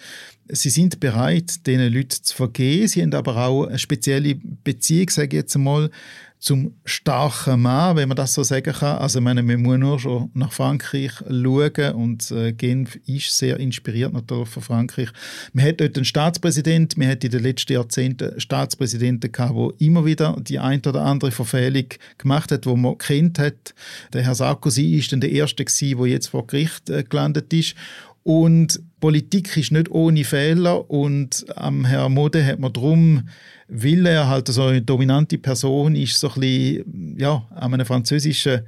Sie 0.48 0.68
sind 0.68 1.00
bereit, 1.00 1.66
diesen 1.66 1.90
Leuten 1.90 2.22
zu 2.22 2.36
vergehen. 2.36 2.86
Sie 2.86 3.00
haben 3.00 3.14
aber 3.14 3.38
auch 3.38 3.64
eine 3.64 3.78
spezielle 3.78 4.34
Beziehung, 4.34 5.08
sage 5.08 5.28
ich 5.28 5.40
jetzt 5.40 5.56
einmal, 5.56 5.90
zum 6.38 6.74
starken 6.84 7.62
Mann, 7.62 7.96
wenn 7.96 8.08
man 8.08 8.16
das 8.16 8.34
so 8.34 8.42
sagen 8.42 8.72
kann. 8.72 8.98
Also, 8.98 9.20
meine, 9.20 9.42
man 9.42 9.62
muss 9.62 9.78
nur 9.78 9.98
schon 9.98 10.30
nach 10.34 10.52
Frankreich 10.52 11.12
schauen 11.28 11.92
und 11.94 12.30
äh, 12.30 12.52
Genf 12.52 12.96
ist 13.06 13.36
sehr 13.36 13.58
inspiriert 13.58 14.12
natürlich 14.12 14.48
von 14.48 14.62
Frankreich. 14.62 15.08
Man 15.52 15.64
hat 15.64 15.80
dort 15.80 15.96
einen 15.96 16.04
Staatspräsident, 16.04 16.96
man 16.96 17.08
hat 17.08 17.24
in 17.24 17.30
den 17.30 17.42
letzten 17.42 17.72
Jahrzehnten 17.72 18.40
Staatspräsidenten 18.40 19.32
gehabt, 19.32 19.54
wo 19.54 19.70
immer 19.78 20.04
wieder 20.04 20.36
die 20.40 20.58
ein 20.58 20.80
oder 20.86 21.02
andere 21.02 21.32
Verfehlung 21.32 21.86
gemacht 22.18 22.52
hat, 22.52 22.66
wo 22.66 22.76
man 22.76 22.98
kennt 22.98 23.38
hat. 23.38 23.74
Der 24.12 24.22
Herr 24.22 24.34
Sarkozy 24.34 24.96
ist 24.96 25.12
dann 25.12 25.20
der 25.20 25.32
erste 25.32 25.64
gewesen, 25.64 25.98
der 25.98 26.06
jetzt 26.06 26.28
vor 26.28 26.46
Gericht 26.46 26.88
äh, 26.90 27.02
gelandet 27.02 27.52
ist. 27.52 27.74
Und 28.22 28.80
Politik 29.00 29.56
ist 29.56 29.72
nicht 29.72 29.90
ohne 29.90 30.24
Fehler 30.24 30.90
und 30.90 31.46
am 31.56 31.84
Herrn 31.84 32.12
Mode 32.12 32.44
hat 32.44 32.58
man 32.58 32.72
drum, 32.72 33.28
weil 33.68 34.06
er 34.06 34.28
halt 34.28 34.48
so 34.48 34.64
eine 34.64 34.82
dominante 34.82 35.38
Person 35.38 35.94
ist, 35.94 36.18
so 36.18 36.28
ein 36.28 36.40
bisschen, 36.40 37.16
ja, 37.18 37.46
an 37.50 37.74
einem 37.74 37.86
französischen 37.86 38.62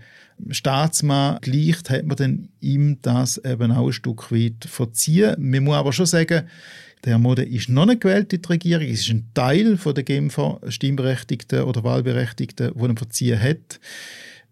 Staatsmann 0.50 1.38
gleicht, 1.40 1.90
hat 1.90 2.06
man 2.06 2.16
dann 2.16 2.48
ihm 2.60 2.98
das 3.02 3.38
eben 3.38 3.72
auch 3.72 3.88
ein 3.88 3.92
Stück 3.92 4.30
weit 4.32 4.64
verziehen. 4.66 5.34
Man 5.38 5.64
muss 5.64 5.76
aber 5.76 5.92
schon 5.92 6.06
sagen, 6.06 6.46
der 7.04 7.12
Herr 7.12 7.18
Mode 7.18 7.42
ist 7.42 7.68
noch 7.68 7.86
nicht 7.86 8.02
gewählt 8.02 8.32
in 8.32 8.42
die 8.42 8.48
Regierung. 8.48 8.86
Es 8.86 9.00
ist 9.00 9.10
ein 9.10 9.28
Teil 9.34 9.76
der 9.76 10.02
Genfer 10.02 10.60
Stimmberechtigten 10.68 11.62
oder 11.62 11.82
Wahlberechtigten, 11.82 12.72
die 12.74 12.86
er 12.86 12.96
verziehen 12.96 13.40
hat. 13.40 13.80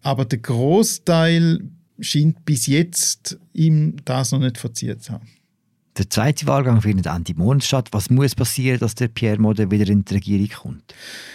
Aber 0.01 0.25
der 0.25 0.39
Großteil 0.39 1.61
scheint 2.01 2.45
bis 2.45 2.67
jetzt 2.67 3.37
ihm 3.53 3.97
das 4.05 4.31
noch 4.31 4.39
nicht 4.39 4.57
verziehen 4.57 4.99
zu 4.99 5.13
haben. 5.13 5.27
Der 5.99 6.09
zweite 6.09 6.47
Wahlgang 6.47 6.81
findet 6.81 7.07
Ende 7.07 7.33
Monat 7.35 7.65
statt. 7.65 7.89
Was 7.91 8.09
muss 8.09 8.33
passieren, 8.33 8.79
dass 8.79 8.95
der 8.95 9.09
Pierre 9.09 9.37
Mode 9.37 9.69
wieder 9.69 9.89
in 9.89 10.05
die 10.05 10.13
Regierung 10.13 10.47
kommt? 10.47 10.93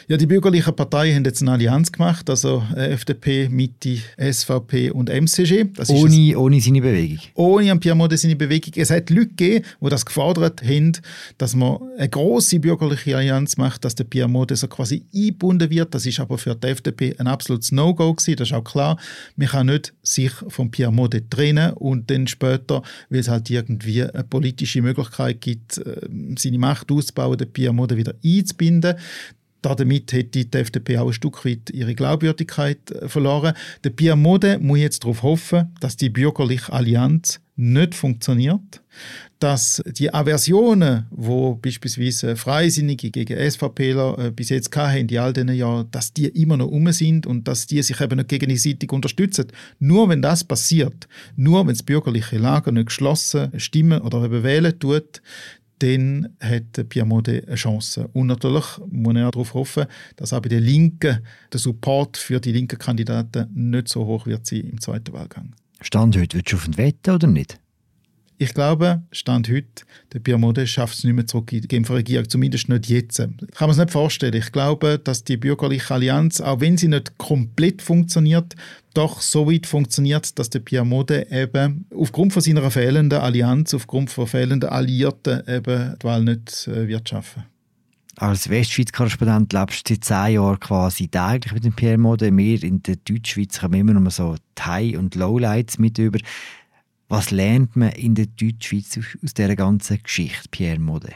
Ja, 0.09 0.17
die 0.17 0.27
bürgerlichen 0.27 0.75
Parteien 0.75 1.17
haben 1.17 1.25
jetzt 1.27 1.43
eine 1.43 1.53
Allianz 1.53 1.93
gemacht, 1.93 2.31
also 2.31 2.63
äh, 2.75 2.93
FDP, 2.93 3.51
Mitte, 3.51 3.99
SVP 4.17 4.91
und 4.91 5.11
MCG. 5.11 5.67
Das 5.75 5.91
ohne, 5.91 6.31
ist 6.31 6.37
ohne 6.37 6.61
seine 6.63 6.81
Bewegung? 6.81 7.19
Ohne 7.35 7.77
Pierre 7.77 7.95
Mode 7.95 8.17
seine 8.17 8.37
Bewegung. 8.37 8.73
Es 8.77 8.89
hat 8.89 9.11
Leute 9.11 9.29
gegeben, 9.29 9.67
die 9.83 9.89
das 9.91 10.07
gefordert 10.07 10.63
haben, 10.63 10.93
dass 11.37 11.55
man 11.55 11.81
eine 11.99 12.09
große 12.09 12.59
bürgerliche 12.59 13.19
Allianz 13.19 13.59
macht, 13.59 13.85
dass 13.85 13.95
der 13.95 14.05
Pierre 14.05 14.31
Mode 14.31 14.57
so 14.57 14.67
quasi 14.67 15.05
eingebunden 15.15 15.69
wird. 15.69 15.95
Das 15.95 16.07
ist 16.07 16.21
aber 16.21 16.39
für 16.39 16.55
die 16.55 16.69
FDP 16.69 17.15
ein 17.19 17.27
absolutes 17.27 17.71
No-Go 17.71 18.15
gewesen, 18.15 18.37
das 18.37 18.49
ist 18.49 18.55
auch 18.55 18.65
klar. 18.65 18.99
Man 19.37 19.49
kann 19.49 19.67
nicht 19.67 19.93
sich 20.03 20.33
von 20.49 20.71
Pierre 20.71 20.93
Mode 20.93 21.29
trennen 21.29 21.75
und 21.75 22.11
dann 22.11 22.27
später, 22.27 22.83
weil 23.11 23.21
es 23.21 23.29
halt 23.29 23.51
irgendwie 23.51 24.03
eine 24.03 24.25
politische 24.25 24.54
Möglichkeit 24.83 25.41
gibt, 25.41 25.79
äh, 25.79 26.09
seine 26.39 26.59
Macht 26.59 26.91
auszubauen, 26.91 27.39
den 27.39 27.53
Pierre 27.53 27.75
Mode 27.75 27.97
wieder 27.97 28.15
einzubinden. 28.25 28.97
Damit 29.63 30.13
hätte 30.13 30.45
die 30.45 30.59
FDP 30.59 30.99
auch 30.99 31.07
ein 31.07 31.15
Stück 31.15 31.45
weit 31.47 31.71
ihre 31.71 31.95
Glaubwürdigkeit 31.95 32.91
äh, 32.91 33.09
verloren. 33.09 33.55
Der 33.83 33.91
Pierre 33.91 34.17
Mode 34.17 34.59
muss 34.59 34.79
jetzt 34.79 35.05
darauf 35.05 35.23
hoffen, 35.23 35.73
dass 35.81 35.97
die 35.97 36.11
bürgerliche 36.11 36.73
Allianz 36.73 37.41
nicht 37.57 37.95
funktioniert, 37.95 38.83
dass 39.45 39.83
die 39.87 40.13
Aversionen, 40.13 41.05
wo 41.11 41.57
beispielsweise 41.57 42.35
Freisinnige 42.35 43.11
gegen 43.11 43.39
SVPler 43.39 44.19
äh, 44.19 44.31
bis 44.31 44.49
jetzt 44.49 44.75
hatten, 44.75 45.07
in 45.07 45.19
all 45.19 45.35
diesen 45.35 45.53
Jahren, 45.53 45.91
dass 45.91 46.15
die 46.15 46.29
immer 46.29 46.57
noch 46.57 46.69
um 46.69 46.91
sind 46.93 47.27
und 47.27 47.47
dass 47.47 47.67
die 47.67 47.83
sich 47.83 48.01
eben 48.01 48.17
nicht 48.17 48.31
gegenseitig 48.31 48.91
unterstützen. 48.91 49.49
Nur 49.79 50.09
wenn 50.09 50.23
das 50.23 50.45
passiert, 50.45 51.09
nur 51.37 51.61
wenn 51.67 51.75
das 51.75 51.83
bürgerliche 51.83 52.39
Lager 52.39 52.73
nicht 52.73 52.87
geschlossen 52.87 53.53
stimmen 53.61 54.01
oder 54.01 54.25
eben 54.25 54.43
wählen 54.43 54.79
tut, 54.79 55.21
dann 55.81 56.31
hat 56.41 56.89
Piemonte 56.89 57.45
eine 57.47 57.57
Chance. 57.57 58.09
Und 58.15 58.29
natürlich 58.29 58.65
muss 58.91 59.15
er 59.15 59.31
darauf 59.31 59.53
hoffen, 59.53 59.85
dass 60.17 60.33
auch 60.33 60.41
bei 60.41 60.49
den 60.49 60.63
Linken 60.63 61.19
der 61.53 61.61
Support 61.61 62.17
für 62.17 62.41
die 62.41 62.53
linken 62.53 62.79
Kandidaten 62.79 63.51
nicht 63.53 63.89
so 63.89 64.07
hoch 64.07 64.25
wird 64.25 64.47
sein 64.47 64.61
im 64.61 64.81
zweiten 64.81 65.13
Wahlgang. 65.13 65.53
Stand 65.83 66.17
heute, 66.17 66.39
willst 66.39 66.51
du 66.51 66.57
auf 66.57 66.65
den 66.65 66.79
Wetten 66.79 67.11
oder 67.11 67.27
nicht? 67.27 67.59
Ich 68.45 68.53
glaube, 68.53 69.01
Stand 69.11 69.49
heute, 69.49 69.87
der 70.13 70.19
Pierre 70.19 70.67
schafft 70.67 70.99
es 70.99 71.05
nicht 71.05 71.15
mehr 71.15 71.27
zurück 71.27 71.51
in 71.51 71.63
die 71.63 71.69
Genfer 71.69 71.95
Regierung, 71.95 72.29
zumindest 72.29 72.69
nicht 72.69 72.91
jetzt. 72.91 73.19
Ich 73.19 73.55
kann 73.55 73.69
mir 73.69 73.73
es 73.73 73.79
nicht 73.79 73.91
vorstellen. 73.91 74.35
Ich 74.35 74.53
glaube, 74.53 74.99
dass 74.99 75.25
die 75.25 75.39
bürgerliche 75.39 75.95
Allianz, 75.95 76.43
auch 76.43 76.61
wenn 76.61 76.77
sie 76.77 76.89
nicht 76.89 77.17
komplett 77.17 77.81
funktioniert, 77.81 78.55
doch 78.93 79.23
so 79.23 79.51
weit 79.51 79.67
funktioniert, 79.67 80.39
dass 80.39 80.51
der 80.51 80.59
Pierre 80.59 80.85
Mode 80.85 81.27
eben 81.31 81.87
aufgrund 81.97 82.35
von 82.35 82.43
seiner 82.43 82.71
fehlenden 82.71 83.19
Allianz, 83.19 83.73
aufgrund 83.73 84.11
von 84.11 84.27
fehlenden 84.27 84.69
Alliierten 84.69 85.41
eben 85.49 85.97
die 85.99 86.05
Wahl 86.05 86.23
nicht 86.23 86.69
äh, 86.69 86.87
wird 86.87 87.09
schaffen. 87.09 87.45
Als 88.17 88.51
Westschweiz-Korrespondent 88.51 89.55
lebst 89.55 89.89
du 89.89 89.95
seit 89.95 90.05
zehn 90.05 90.35
Jahren 90.35 90.61
quasi 90.61 91.09
täglich 91.09 91.55
mit 91.55 91.65
dem 91.65 91.73
Pierre 91.73 91.97
Mode. 91.97 92.37
Wir 92.37 92.63
in 92.63 92.83
der 92.83 92.97
Deutschschweiz 92.97 93.59
kommen 93.59 93.81
immer 93.81 93.95
noch 93.95 94.11
so 94.11 94.37
die 94.59 94.63
High- 94.63 94.99
und 94.99 95.15
Lowlights 95.15 95.79
mit 95.79 95.97
über. 95.97 96.19
Was 97.15 97.31
lernt 97.31 97.77
man 97.77 97.91
in 97.91 98.17
der 98.17 98.27
Deutschschweiz 98.27 98.99
aus 98.99 99.35
dieser 99.35 99.55
ganzen 99.55 100.03
Geschichte, 100.03 100.49
Pierre 100.51 100.81
Mode? 100.81 101.13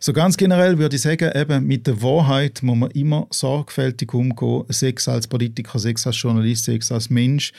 So 0.00 0.12
ganz 0.12 0.36
generell 0.36 0.78
würde 0.78 0.96
ich 0.96 1.02
sagen, 1.02 1.30
eben 1.32 1.64
mit 1.64 1.86
der 1.86 2.02
Wahrheit 2.02 2.60
muss 2.64 2.76
man 2.76 2.90
immer 2.90 3.28
sorgfältig 3.30 4.12
umgehen, 4.14 4.64
sechs 4.66 5.06
als 5.06 5.28
Politiker, 5.28 5.78
sechs 5.78 6.04
als 6.08 6.20
Journalist, 6.20 6.64
sechs 6.64 6.90
als 6.90 7.08
Mensch. 7.08 7.52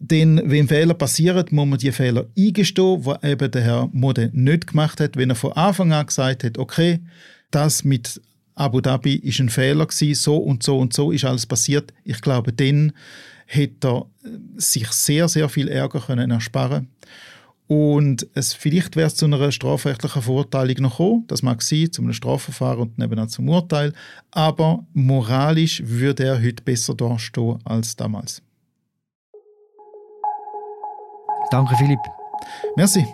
Denn 0.00 0.42
wenn 0.46 0.66
Fehler 0.66 0.94
passieren, 0.94 1.46
muss 1.52 1.68
man 1.68 1.78
die 1.78 1.92
Fehler 1.92 2.26
eingestehen, 2.36 3.04
die 3.04 3.28
eben 3.28 3.50
der 3.52 3.62
Herr 3.62 3.88
Mode 3.92 4.30
nicht 4.32 4.66
gemacht 4.66 4.98
hat. 4.98 5.16
Wenn 5.16 5.30
er 5.30 5.36
von 5.36 5.52
Anfang 5.52 5.92
an 5.92 6.06
gesagt 6.06 6.42
hat, 6.42 6.58
okay, 6.58 6.98
das 7.52 7.84
mit 7.84 8.20
Abu 8.56 8.80
Dhabi 8.80 9.14
ist 9.14 9.38
ein 9.38 9.48
Fehler 9.48 9.86
gewesen, 9.86 10.20
so 10.20 10.38
und 10.38 10.64
so 10.64 10.76
und 10.76 10.92
so 10.92 11.12
ist 11.12 11.24
alles 11.24 11.46
passiert. 11.46 11.94
Ich 12.02 12.20
glaube, 12.20 12.52
dann 12.52 12.92
hätte 13.54 13.88
er 13.88 14.06
sich 14.56 14.88
sehr, 14.88 15.28
sehr 15.28 15.48
viel 15.48 15.68
Ärger 15.68 16.00
können 16.00 16.30
ersparen 16.30 16.88
und 17.72 18.28
es, 18.34 18.52
vielleicht 18.52 18.96
wäre 18.96 19.06
es 19.06 19.14
zu 19.14 19.24
einer 19.24 19.50
strafrechtlichen 19.50 20.20
Verurteilung 20.20 20.76
noch 20.82 20.98
gekommen. 20.98 21.24
Das 21.28 21.42
mag 21.42 21.62
sein, 21.62 21.90
zu 21.90 22.02
einem 22.02 22.12
Strafverfahren 22.12 22.80
und 22.80 23.02
eben 23.02 23.18
auch 23.18 23.28
zum 23.28 23.48
Urteil. 23.48 23.94
Aber 24.30 24.84
moralisch 24.92 25.82
würde 25.82 26.24
er 26.24 26.42
heute 26.42 26.62
besser 26.62 26.94
dastehen 26.94 27.58
als 27.64 27.96
damals. 27.96 28.42
Danke, 31.50 31.74
Philipp. 31.76 32.00
Merci. 32.76 33.06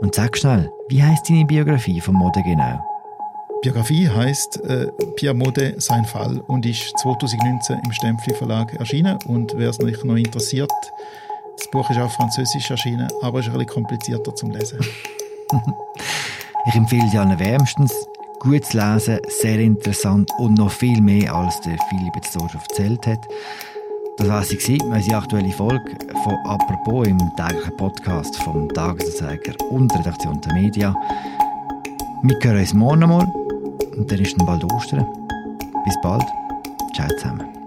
Und 0.00 0.12
sag 0.12 0.36
schnell, 0.36 0.68
wie 0.88 1.00
heißt 1.00 1.30
deine 1.30 1.44
Biografie 1.44 2.00
von 2.00 2.14
Mode 2.14 2.42
genau? 2.42 2.87
Biografie 3.60 4.08
heißt 4.08 4.64
äh, 4.64 4.86
Pia 5.16 5.34
Mode, 5.34 5.74
sein 5.78 6.04
Fall 6.04 6.40
und 6.46 6.64
ist 6.64 6.92
2019 7.02 7.80
im 7.84 7.92
Stempfli 7.92 8.34
Verlag 8.34 8.72
erschienen. 8.74 9.18
Und 9.26 9.52
wer 9.56 9.70
es 9.70 9.78
noch 9.80 10.16
interessiert, 10.16 10.70
das 11.56 11.68
Buch 11.72 11.90
ist 11.90 11.98
auf 11.98 12.12
Französisch 12.12 12.70
erschienen, 12.70 13.08
aber 13.20 13.40
ist 13.40 13.46
ein 13.46 13.52
bisschen 13.52 13.66
komplizierter 13.66 14.34
zum 14.36 14.52
Lesen. 14.52 14.78
ich 16.68 16.74
empfehle 16.74 17.10
Jan 17.12 17.36
wärmstens, 17.36 17.92
gut 18.38 18.64
zu 18.64 18.78
lesen, 18.78 19.18
sehr 19.40 19.58
interessant 19.58 20.30
und 20.38 20.54
noch 20.54 20.70
viel 20.70 21.00
mehr, 21.00 21.34
als 21.34 21.60
der 21.62 21.76
Philipp 21.88 22.14
jetzt 22.14 22.32
so 22.32 22.40
schon 22.48 22.60
erzählt 22.60 23.06
hat. 23.08 23.26
Das 24.18 24.28
war 24.28 24.44
sie, 24.44 24.80
unsere 24.82 25.16
aktuelle 25.16 25.50
Folge 25.50 25.96
von 26.22 26.34
«Apropos» 26.44 27.08
im 27.08 27.18
täglichen 27.36 27.76
Podcast 27.76 28.36
vom 28.36 28.68
«Tagesanzeiger» 28.68 29.54
und 29.70 29.92
Redaktion 29.96 30.40
der 30.40 30.52
Media. 30.54 30.94
Wir 32.22 32.36
hören 32.42 32.58
uns 32.58 32.74
morgen 32.74 33.02
einmal. 33.04 33.37
Und 33.98 34.10
dann 34.10 34.20
ist 34.20 34.38
dann 34.38 34.46
bald 34.46 34.64
Ostern. 34.64 35.06
Bis 35.84 35.96
bald. 36.02 36.24
Ciao 36.94 37.08
zusammen. 37.08 37.57